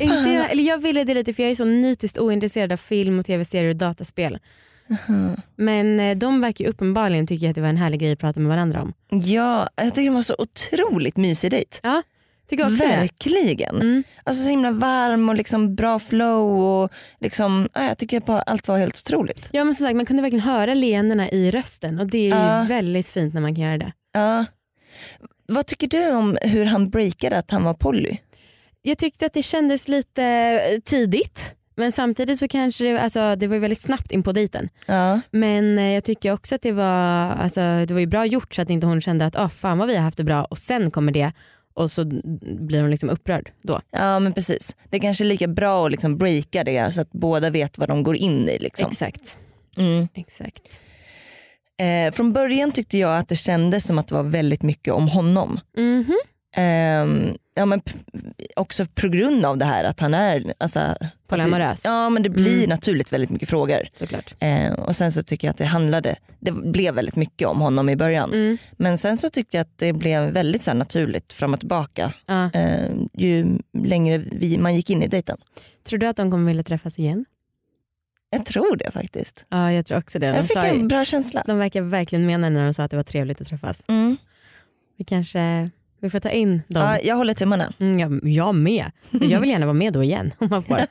Inte 0.00 0.14
jag, 0.30 0.50
eller 0.50 0.62
jag 0.62 0.78
ville 0.78 1.04
det 1.04 1.14
lite 1.14 1.34
för 1.34 1.42
jag 1.42 1.50
är 1.50 1.54
så 1.54 1.64
nitiskt 1.64 2.18
ointresserad 2.18 2.72
av 2.72 2.76
film 2.76 3.18
och 3.18 3.26
tv-serier 3.26 3.70
och 3.70 3.76
dataspel. 3.76 4.38
Men 5.56 6.00
eh, 6.00 6.16
de 6.16 6.40
verkar 6.40 6.64
ju 6.64 6.70
uppenbarligen 6.70 7.26
tycka 7.26 7.48
att 7.50 7.54
det 7.54 7.60
var 7.60 7.68
en 7.68 7.76
härlig 7.76 8.00
grej 8.00 8.12
att 8.12 8.18
prata 8.18 8.40
med 8.40 8.48
varandra 8.48 8.82
om. 8.82 8.92
Ja, 9.24 9.68
jag 9.76 9.94
tycker 9.94 10.10
det 10.10 10.14
var 10.14 10.22
så 10.22 10.34
otroligt 10.38 11.16
mysig 11.16 11.50
dejt. 11.50 11.78
Ja, 11.82 12.02
tycker 12.48 12.64
också 12.64 12.84
det. 12.84 12.96
Verkligen. 12.96 13.74
Mm. 13.76 14.02
Alltså 14.24 14.42
så 14.44 14.50
himla 14.50 14.70
varm 14.70 15.28
och 15.28 15.34
liksom 15.34 15.74
bra 15.74 15.98
flow 15.98 16.60
och 16.60 16.90
liksom, 17.20 17.68
ja, 17.74 17.84
jag 17.84 17.98
tycker 17.98 18.20
bara 18.20 18.42
allt 18.42 18.68
var 18.68 18.78
helt 18.78 18.98
otroligt. 19.06 19.48
Ja 19.52 19.64
men 19.64 19.74
som 19.74 19.86
sagt 19.86 19.96
man 19.96 20.06
kunde 20.06 20.22
verkligen 20.22 20.44
höra 20.44 20.74
leendena 20.74 21.30
i 21.30 21.50
rösten 21.50 21.98
och 22.00 22.06
det 22.06 22.30
är 22.30 22.58
Ja. 22.58 22.64
väldigt 22.68 23.06
fint 23.08 23.34
när 23.34 23.40
man 23.40 23.54
kan 23.54 23.64
göra 23.64 23.78
det. 23.78 23.92
Ja. 24.12 24.44
Vad 25.46 25.66
tycker 25.66 25.88
du 25.88 26.10
om 26.10 26.38
hur 26.42 26.64
han 26.64 26.90
breakade 26.90 27.38
att 27.38 27.50
han 27.50 27.64
var 27.64 27.74
poly? 27.74 28.16
Jag 28.82 28.98
tyckte 28.98 29.26
att 29.26 29.32
det 29.32 29.42
kändes 29.42 29.88
lite 29.88 30.24
eh, 30.24 30.80
tidigt 30.80 31.54
men 31.78 31.92
samtidigt 31.92 32.38
så 32.38 32.48
kanske 32.48 32.84
det, 32.84 33.00
alltså, 33.00 33.36
det 33.36 33.46
var 33.46 33.58
väldigt 33.58 33.80
snabbt 33.80 34.12
in 34.12 34.22
på 34.22 34.32
dejten. 34.32 34.68
Ja. 34.86 35.20
Men 35.30 35.78
eh, 35.78 35.84
jag 35.92 36.04
tycker 36.04 36.32
också 36.32 36.54
att 36.54 36.62
det 36.62 36.72
var, 36.72 37.30
alltså, 37.32 37.60
det 37.60 37.90
var 37.90 38.00
ju 38.00 38.06
bra 38.06 38.26
gjort 38.26 38.54
så 38.54 38.62
att 38.62 38.70
inte 38.70 38.86
hon 38.86 39.00
kände 39.00 39.26
att 39.26 39.36
ah, 39.36 39.48
fan 39.48 39.78
vad 39.78 39.88
vi 39.88 39.96
har 39.96 40.02
haft 40.02 40.16
det 40.16 40.24
bra 40.24 40.44
och 40.44 40.58
sen 40.58 40.90
kommer 40.90 41.12
det 41.12 41.32
och 41.74 41.90
så 41.90 42.04
blir 42.60 42.80
hon 42.80 42.90
liksom 42.90 43.10
upprörd 43.10 43.50
då. 43.62 43.80
ja 43.90 44.18
men 44.18 44.32
precis. 44.32 44.76
Det 44.90 44.96
är 44.96 45.00
kanske 45.00 45.24
är 45.24 45.26
lika 45.26 45.48
bra 45.48 45.86
att 45.86 45.90
liksom 45.90 46.18
breaka 46.18 46.64
det 46.64 46.94
så 46.94 47.00
att 47.00 47.12
båda 47.12 47.50
vet 47.50 47.78
vad 47.78 47.88
de 47.88 48.02
går 48.02 48.16
in 48.16 48.48
i. 48.48 48.58
Liksom. 48.58 48.90
Exakt. 48.90 49.38
Mm. 49.76 50.08
Exakt. 50.14 50.82
Eh, 51.80 52.12
från 52.12 52.32
början 52.32 52.72
tyckte 52.72 52.98
jag 52.98 53.18
att 53.18 53.28
det 53.28 53.36
kändes 53.36 53.86
som 53.86 53.98
att 53.98 54.08
det 54.08 54.14
var 54.14 54.22
väldigt 54.22 54.62
mycket 54.62 54.94
om 54.94 55.08
honom. 55.08 55.60
Mhm. 55.76 56.16
Ehm, 56.56 57.36
ja, 57.58 57.66
men 57.66 57.80
också 58.56 58.86
på 58.94 59.08
grund 59.08 59.44
av 59.44 59.58
det 59.58 59.64
här 59.64 59.84
att 59.84 60.00
han 60.00 60.14
är 60.14 60.54
alltså, 60.58 60.80
Polyamorös. 61.26 61.80
Ja 61.84 62.08
men 62.10 62.22
det 62.22 62.30
blir 62.30 62.56
Mm. 62.58 62.68
naturligt 62.68 63.12
väldigt 63.12 63.30
mycket 63.30 63.48
frågor. 63.48 63.88
Såklart. 63.94 64.34
Eh, 64.38 64.72
och 64.72 64.96
sen 64.96 65.12
så 65.12 65.22
tycker 65.22 65.46
jag 65.48 65.52
att 65.52 65.58
det 65.58 65.64
handlade, 65.64 66.16
det 66.40 66.52
blev 66.52 66.94
väldigt 66.94 67.16
mycket 67.16 67.48
om 67.48 67.60
honom 67.60 67.88
i 67.88 67.96
början. 67.96 68.32
Mm. 68.32 68.58
Men 68.72 68.98
sen 68.98 69.18
så 69.18 69.30
tyckte 69.30 69.56
jag 69.56 69.62
att 69.62 69.78
det 69.78 69.92
blev 69.92 70.30
väldigt 70.32 70.62
så 70.62 70.70
här, 70.70 70.78
naturligt 70.78 71.32
fram 71.32 71.54
och 71.54 71.60
tillbaka. 71.60 72.12
Ja. 72.26 72.50
Eh, 72.52 72.90
ju 73.12 73.58
längre 73.78 74.18
vi, 74.18 74.58
man 74.58 74.74
gick 74.74 74.90
in 74.90 75.02
i 75.02 75.06
dejten. 75.08 75.38
Tror 75.84 75.98
du 75.98 76.06
att 76.06 76.16
de 76.16 76.30
kommer 76.30 76.46
vilja 76.46 76.62
träffas 76.62 76.98
igen? 76.98 77.24
Jag 78.30 78.46
tror 78.46 78.76
det 78.76 78.90
faktiskt. 78.90 79.44
Ja 79.48 79.72
jag 79.72 79.86
tror 79.86 79.98
också 79.98 80.18
det. 80.18 80.26
De, 80.30 80.36
Jag 80.36 80.46
fick 80.48 80.56
en 80.56 80.88
bra 80.88 81.04
känsla. 81.04 81.42
de 81.46 81.58
verkar 81.58 81.82
verkligen 81.82 82.26
mena 82.26 82.48
när 82.48 82.64
de 82.64 82.74
sa 82.74 82.82
att 82.82 82.90
det 82.90 82.96
var 82.96 83.04
trevligt 83.04 83.40
att 83.40 83.48
träffas. 83.48 83.82
Mm. 83.88 84.16
Vi 84.98 85.04
kanske 85.04 85.70
vi 86.00 86.10
får 86.10 86.20
ta 86.20 86.30
in 86.30 86.62
dem. 86.68 86.82
Ja, 86.82 86.98
jag 87.02 87.16
håller 87.16 87.34
tummarna. 87.34 87.72
Mm, 87.78 87.98
jag, 87.98 88.20
jag 88.34 88.54
med. 88.54 88.90
Men 89.10 89.28
Jag 89.28 89.40
vill 89.40 89.50
gärna 89.50 89.66
vara 89.66 89.74
med 89.74 89.92
då 89.92 90.02
igen 90.02 90.32
om 90.38 90.48
man 90.50 90.62
får. 90.62 90.86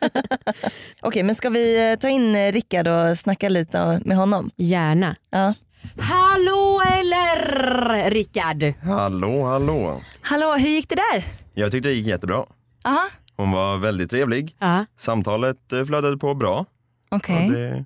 Okej 1.02 1.24
men 1.24 1.36
ska 1.36 1.50
vi 1.50 1.92
eh, 1.92 1.96
ta 2.00 2.10
in 2.10 2.36
eh, 2.36 2.52
Rickard 2.52 2.88
och 2.88 3.18
snacka 3.18 3.50
lite 3.50 4.02
med 4.06 4.18
honom? 4.18 4.52
Gärna. 4.56 5.16
Ja. 5.30 5.54
Hallå 6.00 6.82
eller 6.98 8.10
Rickard? 8.10 8.74
Hallå, 8.84 9.46
hallå. 9.46 10.02
Hallå 10.22 10.54
hur 10.56 10.70
gick 10.70 10.90
det 10.90 10.96
där? 10.96 11.26
Jag 11.54 11.72
tyckte 11.72 11.90
det 11.90 11.96
gick 11.96 12.08
jättebra. 12.08 12.46
Aha. 12.84 13.08
Hon 13.36 13.52
var 13.52 13.78
väldigt 13.78 14.10
trevlig. 14.10 14.56
Ja. 14.60 14.86
Samtalet 14.98 15.74
eh, 15.74 15.86
flödade 15.86 16.18
på 16.18 16.34
bra. 16.34 16.66
Okej. 17.10 17.50
Det... 17.50 17.86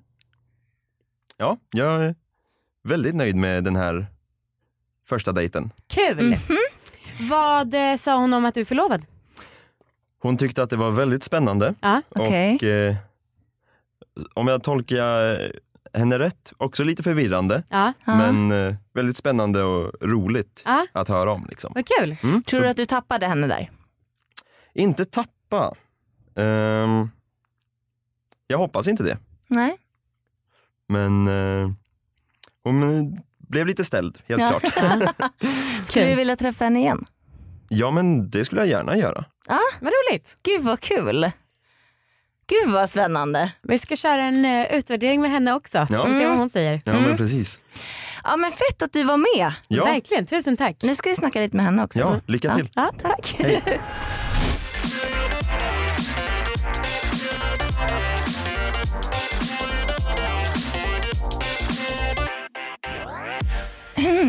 Ja, 1.36 1.56
jag 1.72 2.04
är 2.04 2.14
väldigt 2.84 3.14
nöjd 3.14 3.36
med 3.36 3.64
den 3.64 3.76
här 3.76 4.06
första 5.08 5.32
dejten. 5.32 5.70
Kul. 5.94 6.36
Vad 7.30 7.74
eh, 7.74 7.96
sa 7.96 8.16
hon 8.16 8.32
om 8.32 8.44
att 8.44 8.54
du 8.54 8.60
är 8.60 8.64
förlovad? 8.64 9.02
Hon 10.18 10.36
tyckte 10.36 10.62
att 10.62 10.70
det 10.70 10.76
var 10.76 10.90
väldigt 10.90 11.22
spännande 11.22 11.74
Ja. 11.80 12.02
Okej. 12.08 12.54
och 12.56 12.62
eh, 12.62 12.94
om 14.34 14.48
jag 14.48 14.62
tolkar 14.62 15.38
henne 15.98 16.18
rätt, 16.18 16.52
också 16.56 16.84
lite 16.84 17.02
förvirrande 17.02 17.62
Ja. 17.68 17.92
Men 18.04 18.50
eh, 18.66 18.74
väldigt 18.92 19.16
spännande 19.16 19.62
och 19.62 19.92
roligt 20.00 20.62
Ja. 20.64 20.86
att 20.92 21.08
höra 21.08 21.32
om. 21.32 21.46
Liksom. 21.48 21.72
Vad 21.74 21.86
kul. 21.86 22.16
Mm. 22.22 22.42
Tror 22.42 22.60
du 22.60 22.68
att 22.68 22.76
du 22.76 22.86
tappade 22.86 23.26
henne 23.26 23.46
där? 23.46 23.70
Inte 24.74 25.04
tappa. 25.04 25.74
Ehm, 26.36 27.10
jag 28.46 28.58
hoppas 28.58 28.88
inte 28.88 29.02
det. 29.02 29.18
Nej. 29.46 29.76
Men 30.88 31.28
eh, 31.28 31.70
hon 32.64 33.18
blev 33.52 33.66
lite 33.66 33.84
ställd, 33.84 34.18
helt 34.28 34.40
Ja. 34.42 34.48
klart. 34.60 34.72
Skulle 35.82 36.04
Kul. 36.04 36.10
du 36.10 36.14
vilja 36.16 36.36
träffa 36.36 36.64
henne 36.64 36.78
igen? 36.78 37.04
Ja 37.68 37.90
men 37.90 38.30
det 38.30 38.44
skulle 38.44 38.60
jag 38.60 38.68
gärna 38.68 38.96
göra. 38.96 39.24
Vad 39.80 39.92
roligt. 39.92 40.36
Gud 40.42 40.62
vad 40.62 40.80
kul. 40.80 41.30
Gud 42.46 42.72
vad 42.72 42.90
spännande. 42.90 43.52
Vi 43.62 43.78
ska 43.78 43.96
köra 43.96 44.22
en 44.22 44.44
eh, 44.44 44.74
utvärdering 44.74 45.20
med 45.20 45.30
henne 45.30 45.54
också. 45.54 45.86
Ja. 45.90 46.04
Vi 46.04 46.18
se 46.20 46.26
vad 46.26 46.38
hon 46.38 46.50
säger. 46.50 46.82
Ja 46.84 46.92
men 46.92 47.16
precis. 47.16 47.60
Ja 48.24 48.36
men 48.36 48.50
fett 48.50 48.82
att 48.82 48.92
du 48.92 49.02
var 49.04 49.16
med. 49.16 49.52
Ja, 49.68 49.84
Verkligen, 49.84 50.26
tusen 50.26 50.56
tack. 50.56 50.76
Nu 50.82 50.94
ska 50.94 51.08
vi 51.10 51.16
snacka 51.16 51.40
lite 51.40 51.56
med 51.56 51.64
henne 51.64 51.84
också. 51.84 52.00
ja 52.00 52.20
lycka 52.26 52.54
till. 52.54 52.68
Ja, 52.74 52.92
tack. 53.02 53.34
Hej. 53.38 53.62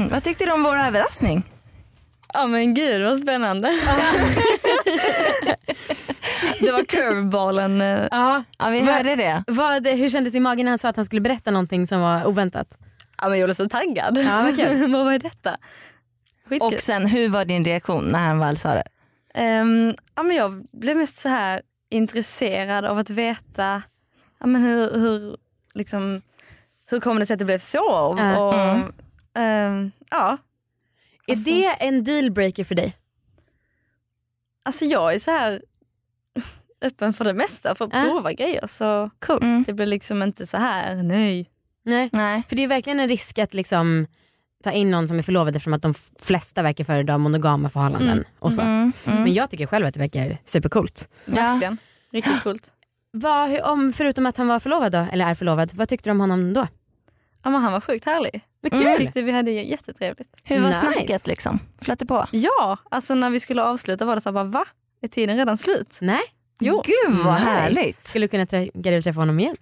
Mm, 0.03 0.13
vad 0.13 0.23
tyckte 0.23 0.45
du 0.45 0.51
om 0.51 0.63
vår 0.63 0.75
överraskning? 0.77 1.43
Ja 2.33 2.47
men 2.47 2.73
gud 2.73 3.01
vad 3.03 3.17
spännande. 3.17 3.67
det 6.59 6.71
var 6.71 6.83
curveballen. 6.85 7.81
eh, 7.81 8.07
Ja, 8.11 8.43
Ja 8.57 8.69
vi 8.69 8.79
Vad- 8.81 8.95
hörde 8.95 9.15
det. 9.15 9.43
vad, 9.47 9.87
hur 9.87 10.09
kändes 10.09 10.33
det 10.33 10.37
i 10.37 10.39
magen 10.41 10.65
när 10.65 10.71
han 10.71 10.79
sa 10.79 10.89
att 10.89 10.95
han 10.95 11.05
skulle 11.05 11.21
berätta 11.21 11.51
någonting 11.51 11.87
som 11.87 12.01
var 12.01 12.25
oväntat? 12.27 12.67
Ja 13.21 13.29
men 13.29 13.39
jag 13.39 13.47
blev 13.47 13.53
så 13.53 13.69
taggad. 13.69 14.17
Ja, 14.17 14.41
vad 14.43 14.55
kul. 14.55 14.91
vad 14.91 15.05
var 15.05 15.19
detta? 15.19 15.57
Skitkul. 16.49 16.73
Och 16.73 16.81
sen 16.81 17.05
hur 17.05 17.29
var 17.29 17.45
din 17.45 17.63
reaktion 17.63 18.03
när 18.05 18.19
han 18.19 18.39
väl 18.39 18.57
sa 18.57 18.73
det? 18.73 18.83
Ehm, 19.33 19.93
ja, 20.15 20.23
men 20.23 20.35
jag 20.35 20.65
blev 20.71 20.97
mest 20.97 21.17
så 21.17 21.29
här 21.29 21.61
intresserad 21.89 22.85
av 22.85 22.97
att 22.97 23.09
veta 23.09 23.81
ja, 24.39 24.47
men 24.47 24.63
hur, 24.63 24.91
hur, 24.99 25.37
liksom, 25.73 26.21
hur 26.85 26.99
kom 26.99 27.19
det 27.19 27.25
sig 27.25 27.33
att 27.33 27.39
det 27.39 27.45
blev 27.45 27.57
så. 27.59 27.91
Och, 27.95 28.19
Mm. 28.53 28.93
Ehm, 29.35 29.91
ja. 30.09 30.37
Är 31.27 31.35
det 31.35 31.65
en 31.87 32.03
dealbreaker 32.03 32.63
för 32.63 32.75
dig? 32.75 32.97
Alltså 34.65 34.85
jag 34.85 35.13
är 35.13 35.19
så 35.19 35.31
här 35.31 35.61
öppen 36.81 37.13
för 37.13 37.25
det 37.25 37.33
mesta, 37.33 37.75
för 37.75 37.85
att 37.85 37.91
Ja. 37.93 38.01
prova 38.03 38.33
grejer. 38.33 38.67
Så 38.67 39.09
Coolt. 39.19 39.43
Mm. 39.43 39.63
det 39.63 39.73
blir 39.73 39.85
liksom 39.85 40.23
inte 40.23 40.47
så 40.47 40.57
här, 40.57 40.95
nej. 40.95 41.49
Nej. 41.85 42.09
Nej. 42.13 42.43
För 42.49 42.55
det 42.55 42.63
är 42.63 42.67
verkligen 42.67 42.99
en 42.99 43.09
risk 43.09 43.39
att 43.39 43.53
liksom 43.53 44.07
ta 44.63 44.71
in 44.71 44.91
någon 44.91 45.07
som 45.07 45.17
är 45.19 45.21
förlovad 45.23 45.55
eftersom 45.55 45.73
att 45.73 45.81
de 45.81 45.93
flesta 46.21 46.61
verkar 46.63 46.83
föredra 46.83 47.17
monogama 47.17 47.69
förhållanden. 47.69 48.09
Mm. 48.11 48.25
Och 48.39 48.53
så. 48.53 48.61
Mm, 48.61 48.91
mm. 49.05 49.23
Men 49.23 49.33
jag 49.33 49.49
tycker 49.49 49.65
själv 49.67 49.85
att 49.85 49.93
det 49.93 49.99
verkar 49.99 50.37
supercoolt. 50.45 51.09
Verkligen. 51.25 51.77
Riktigt 52.11 52.43
coolt. 52.43 52.71
Vad, 53.11 53.61
om, 53.61 53.93
förutom 53.93 54.25
att 54.25 54.37
han 54.37 54.47
var 54.47 54.59
förlovad 54.59 54.91
då, 54.91 55.05
eller 55.11 55.25
är 55.25 55.33
förlovad, 55.35 55.71
vad 55.73 55.89
tyckte 55.89 56.09
du 56.09 56.11
om 56.11 56.19
honom 56.19 56.53
då? 56.53 56.67
Ja, 57.43 57.49
men 57.49 57.61
han 57.61 57.73
var 57.73 57.81
sjukt 57.81 58.05
härlig. 58.05 58.41
Vad 58.61 58.73
Mm. 58.73 58.87
Jag 58.87 58.97
tyckte 58.97 59.21
vi 59.21 59.31
hade 59.31 59.51
jättetrevligt. 59.51 60.29
Hur 60.43 60.59
var 60.59 60.67
Nice. 60.67 60.79
snacket 60.79 61.27
liksom? 61.27 61.59
Flöt 61.81 61.99
det 61.99 62.05
på? 62.05 62.27
Ja, 62.31 62.77
alltså 62.91 63.15
när 63.15 63.29
vi 63.29 63.39
skulle 63.39 63.63
avsluta 63.63 64.05
var 64.05 64.15
det 64.15 64.21
så 64.21 64.29
här, 64.29 64.33
bara, 64.33 64.43
va? 64.43 64.65
Är 65.01 65.07
tiden 65.07 65.37
redan 65.37 65.57
slut? 65.57 65.97
Nej, 66.01 66.21
Jo, 66.59 66.83
Gud 66.85 67.15
vad 67.25 67.33
Nice. 67.33 67.45
härligt. 67.45 68.07
skulle 68.07 68.23
du 68.23 68.27
kunna 68.29 68.45
trä- 68.45 68.71
du 68.73 69.01
träffa 69.01 69.19
honom 69.21 69.39
igen? 69.39 69.55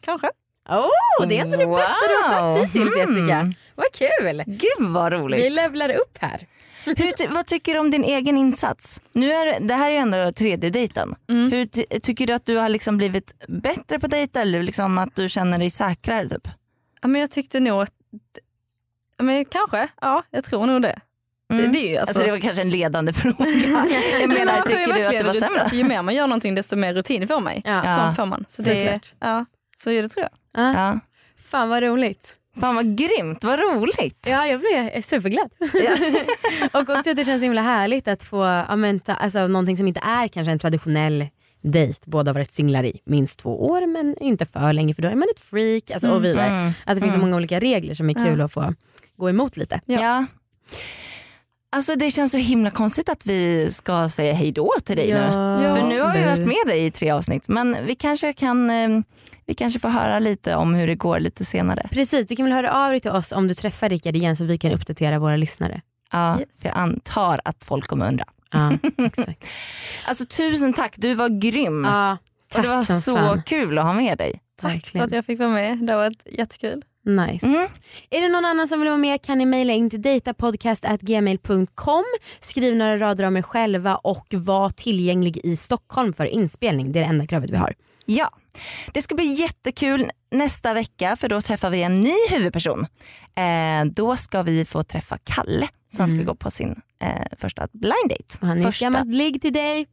kanske. 0.00 0.30
Oh, 0.68 1.26
det 1.28 1.38
är 1.38 1.42
ändå 1.42 1.56
det 1.56 1.66
bästa 1.66 1.92
du 2.08 2.14
har 2.14 2.30
sagt 2.30 2.42
Wow. 2.42 2.64
hittills 2.64 2.96
Jessica. 2.96 3.36
Mm. 3.36 3.54
Vad 3.74 3.86
kul! 3.92 4.42
Gud 4.46 4.88
vad 4.88 5.12
roligt. 5.12 5.44
Vi 5.44 5.50
levlar 5.50 5.88
upp 5.94 6.18
här. 6.20 6.46
Hur, 6.84 7.12
ty- 7.12 7.26
vad 7.30 7.46
tycker 7.46 7.72
du 7.74 7.78
om 7.80 7.90
din 7.90 8.04
egen 8.04 8.36
insats? 8.36 9.00
Nu 9.12 9.32
är, 9.32 9.60
det 9.60 9.74
här 9.74 9.86
är 9.86 9.90
ju 9.90 9.96
ändå 9.96 10.32
tredje 10.32 10.70
dejten. 10.70 11.14
Mm. 11.28 11.52
Hur 11.52 11.66
ty- 11.66 12.00
tycker 12.02 12.26
du 12.26 12.32
att 12.32 12.46
du 12.46 12.56
har 12.56 12.68
liksom 12.68 12.96
blivit 12.96 13.34
bättre 13.48 13.98
på 14.00 14.06
dejt 14.06 14.40
eller 14.40 14.62
liksom 14.62 14.98
att 14.98 15.16
du 15.16 15.28
känner 15.28 15.58
dig 15.58 15.70
säkrare? 15.70 16.28
Typ? 16.28 16.48
Ja, 17.02 17.08
men 17.08 17.20
jag 17.20 17.30
tyckte 17.30 17.60
nog 17.60 17.82
att, 17.82 17.92
ja, 19.16 19.24
men 19.24 19.44
kanske, 19.44 19.88
ja 20.00 20.22
jag 20.30 20.44
tror 20.44 20.66
nog 20.66 20.82
det. 20.82 21.00
Mm. 21.52 21.64
det, 21.64 21.78
det 21.78 21.86
är 21.86 21.90
ju, 21.90 21.96
Alltså, 21.96 22.10
alltså, 22.10 22.24
det 22.24 22.30
var 22.30 22.38
kanske 22.38 22.62
en 22.62 22.70
ledande 22.70 23.12
fråga. 23.12 23.46
Jag 24.20 24.28
Men 24.28 24.38
menar, 24.38 24.56
ju 24.56 24.62
tycker 24.62 24.94
du 24.94 25.04
att 25.04 25.10
det 25.10 25.22
var 25.22 25.34
sämre? 25.34 25.60
Alltså, 25.60 25.76
ju 25.76 25.84
mer 25.84 26.02
man 26.02 26.14
gör 26.14 26.26
någonting 26.26 26.54
desto 26.54 26.76
mer 26.76 26.94
rutin 26.94 27.28
får, 27.28 27.40
mig, 27.40 27.62
Ja. 27.64 27.82
Ja. 27.84 28.06
får, 28.06 28.14
får 28.14 28.26
man. 28.26 28.44
Så, 28.48 28.62
det, 28.62 29.00
ja, 29.20 29.44
så 29.76 29.90
det 29.90 30.08
tror 30.08 30.22
jag. 30.22 30.64
Ja. 30.64 30.72
Ja. 30.74 31.00
Fan 31.50 31.68
vad 31.68 31.82
roligt. 31.82 32.36
Fan 32.60 32.74
vad 32.74 32.96
grymt, 32.98 33.44
vad 33.44 33.58
roligt. 33.60 34.26
Ja, 34.30 34.46
jag 34.46 34.60
blev 34.60 35.02
superglad. 35.02 35.50
och 36.72 36.80
också 36.80 37.10
att 37.10 37.16
det 37.16 37.24
känns 37.24 37.40
så 37.40 37.44
himla 37.44 37.62
härligt 37.62 38.08
att 38.08 38.22
få 38.22 38.64
ja, 38.68 38.76
men, 38.76 39.00
ta, 39.00 39.12
alltså, 39.12 39.46
någonting 39.46 39.76
som 39.76 39.88
inte 39.88 40.00
är 40.04 40.28
kanske 40.28 40.52
en 40.52 40.58
traditionell 40.58 41.26
dejt. 41.62 42.00
Båda 42.04 42.28
har 42.28 42.34
varit 42.34 42.50
singlar 42.50 42.84
i 42.84 43.00
minst 43.04 43.38
två 43.38 43.66
år 43.66 43.86
men 43.86 44.16
inte 44.20 44.46
för 44.46 44.72
länge 44.72 44.94
för 44.94 45.02
då 45.02 45.08
är 45.08 45.14
man 45.14 45.28
ett 45.36 45.40
freak 45.40 45.90
alltså, 45.90 46.10
och 46.10 46.24
vidare. 46.24 46.46
Mm. 46.46 46.66
Att 46.86 46.94
det 46.96 47.00
finns 47.00 47.12
så 47.12 47.18
Mm. 47.18 47.20
många 47.20 47.36
olika 47.36 47.60
regler 47.60 47.94
som 47.94 48.10
är 48.10 48.14
kul 48.14 48.40
att 48.40 48.52
få 48.52 48.74
gå 49.16 49.28
emot 49.30 49.56
lite. 49.56 49.80
Ja. 49.84 50.26
Alltså 51.74 51.94
det 51.96 52.10
känns 52.10 52.32
så 52.32 52.38
himla 52.38 52.70
konstigt 52.70 53.08
att 53.08 53.26
vi 53.26 53.70
ska 53.70 54.08
säga 54.08 54.32
hej 54.32 54.52
då 54.52 54.72
till 54.84 54.96
dig 54.96 55.12
nu. 55.12 55.18
Ja, 55.18 55.74
För 55.76 55.82
nu 55.88 56.00
har 56.00 56.14
vi 56.14 56.22
varit 56.24 56.38
med 56.46 56.66
dig 56.66 56.86
i 56.86 56.90
tre 56.90 57.10
avsnitt 57.10 57.48
men 57.48 57.76
vi 57.86 57.94
kanske 57.94 58.32
kan 58.32 58.70
eh, 58.70 59.00
vi 59.46 59.54
kanske 59.54 59.78
får 59.80 59.88
höra 59.88 60.18
lite 60.18 60.54
om 60.56 60.74
hur 60.74 60.86
det 60.86 60.94
går 60.94 61.20
lite 61.20 61.44
senare. 61.44 61.88
Precis, 61.92 62.26
du 62.26 62.36
kan 62.36 62.44
väl 62.46 62.52
höra 62.54 62.72
av 62.84 62.90
dig 62.90 63.00
till 63.00 63.10
oss 63.10 63.32
om 63.32 63.48
du 63.48 63.54
träffar 63.54 63.88
Rickard 63.88 64.16
igen 64.16 64.36
så 64.36 64.44
vi 64.44 64.58
kan 64.58 64.72
uppdatera 64.72 65.18
våra 65.18 65.36
lyssnare. 65.36 65.80
Ja, 66.12 66.40
Yes. 66.40 66.48
Jag 66.62 66.76
antar 66.76 67.40
att 67.44 67.64
folk 67.64 67.86
kommer 67.86 68.08
undra. 68.08 68.24
Ja, 68.52 68.78
exakt. 68.98 69.44
Alltså 70.06 70.26
tusen 70.26 70.72
tack, 70.72 70.94
du 70.96 71.14
var 71.14 71.28
grym. 71.28 71.84
Ja, 71.84 72.18
tack 72.48 72.62
det 72.62 72.68
var 72.68 72.82
så 72.82 73.16
fan. 73.16 73.42
kul 73.42 73.78
att 73.78 73.84
ha 73.84 73.92
med 73.92 74.18
dig. 74.18 74.40
Tack 74.60 74.86
för 74.86 74.98
att 74.98 75.12
jag 75.12 75.24
fick 75.24 75.38
vara 75.38 75.48
med. 75.48 75.78
Det 75.78 75.96
varit 75.96 76.26
jättekul. 76.26 76.84
Nice. 77.04 77.46
Mm. 77.46 77.68
Är 78.10 78.20
det 78.20 78.28
någon 78.28 78.44
annan 78.44 78.68
som 78.68 78.80
vill 78.80 78.88
vara 78.88 78.98
med 78.98 79.22
kan 79.22 79.38
ni 79.38 79.46
mejla 79.46 79.72
in 79.72 79.90
till 79.90 80.02
datapodcast.gmail.com. 80.02 82.04
Skriv 82.40 82.76
några 82.76 82.98
rader 82.98 83.24
om 83.24 83.36
er 83.36 83.42
själva 83.42 83.96
och 83.96 84.26
var 84.30 84.70
tillgänglig 84.70 85.40
i 85.44 85.56
Stockholm 85.56 86.12
för 86.12 86.24
inspelning. 86.24 86.92
Det 86.92 86.98
är 86.98 87.02
det 87.02 87.08
enda 87.08 87.26
kravet 87.26 87.50
vi 87.50 87.56
har. 87.56 87.74
Ja, 88.06 88.30
det 88.92 89.02
ska 89.02 89.14
bli 89.14 89.24
jättekul 89.32 90.10
nästa 90.30 90.74
vecka 90.74 91.16
för 91.16 91.28
då 91.28 91.40
träffar 91.40 91.70
vi 91.70 91.82
en 91.82 91.94
ny 92.00 92.14
huvudperson. 92.30 92.86
Eh, 93.34 93.84
då 93.92 94.16
ska 94.16 94.42
vi 94.42 94.64
få 94.64 94.82
träffa 94.82 95.18
Kalle 95.24 95.68
som 95.88 96.08
ska 96.08 96.22
gå 96.22 96.34
på 96.34 96.50
sin 96.50 96.80
eh, 97.02 97.22
första 97.38 97.68
blind 97.72 98.08
date. 98.08 98.38
Och 98.40 98.46
han 98.46 98.58
är 98.58 98.62
första. 98.62 98.84
gammalt 98.84 99.08
ligg 99.14 99.42
till 99.42 99.52
dig. 99.52 99.86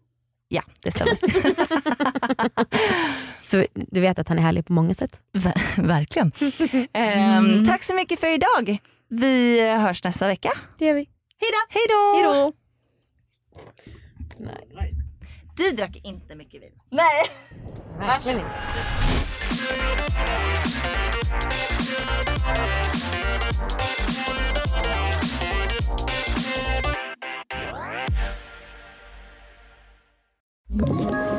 Ja, 0.48 0.62
det 0.82 0.91
stämmer. 0.91 1.17
Så 3.41 3.65
du 3.74 4.00
vet 4.02 4.19
att 4.19 4.28
han 4.28 4.38
är 4.38 4.41
härlig 4.43 4.65
på 4.65 4.74
många 4.74 4.93
sätt. 4.93 5.22
Ver- 5.34 5.88
Verkligen. 5.88 6.32
Ehm, 6.93 7.65
Tack 7.65 7.84
så 7.84 7.95
mycket 7.95 8.19
för 8.19 8.28
idag. 8.28 8.78
Vi 9.10 9.62
hörs 9.76 10.04
nästa 10.04 10.28
vecka. 10.28 10.52
Det 10.78 10.86
gör 10.86 10.93
vi. 10.93 11.10
Hej 11.69 11.82
då! 11.89 12.54
Du 15.58 15.72
drack 15.72 15.95
inte 16.04 16.36
mycket 16.36 16.62
vin. 16.62 16.78
Nej. 16.91 17.32
Verkligen 17.99 18.39
inte. 18.39 18.49
Ett 30.69 31.38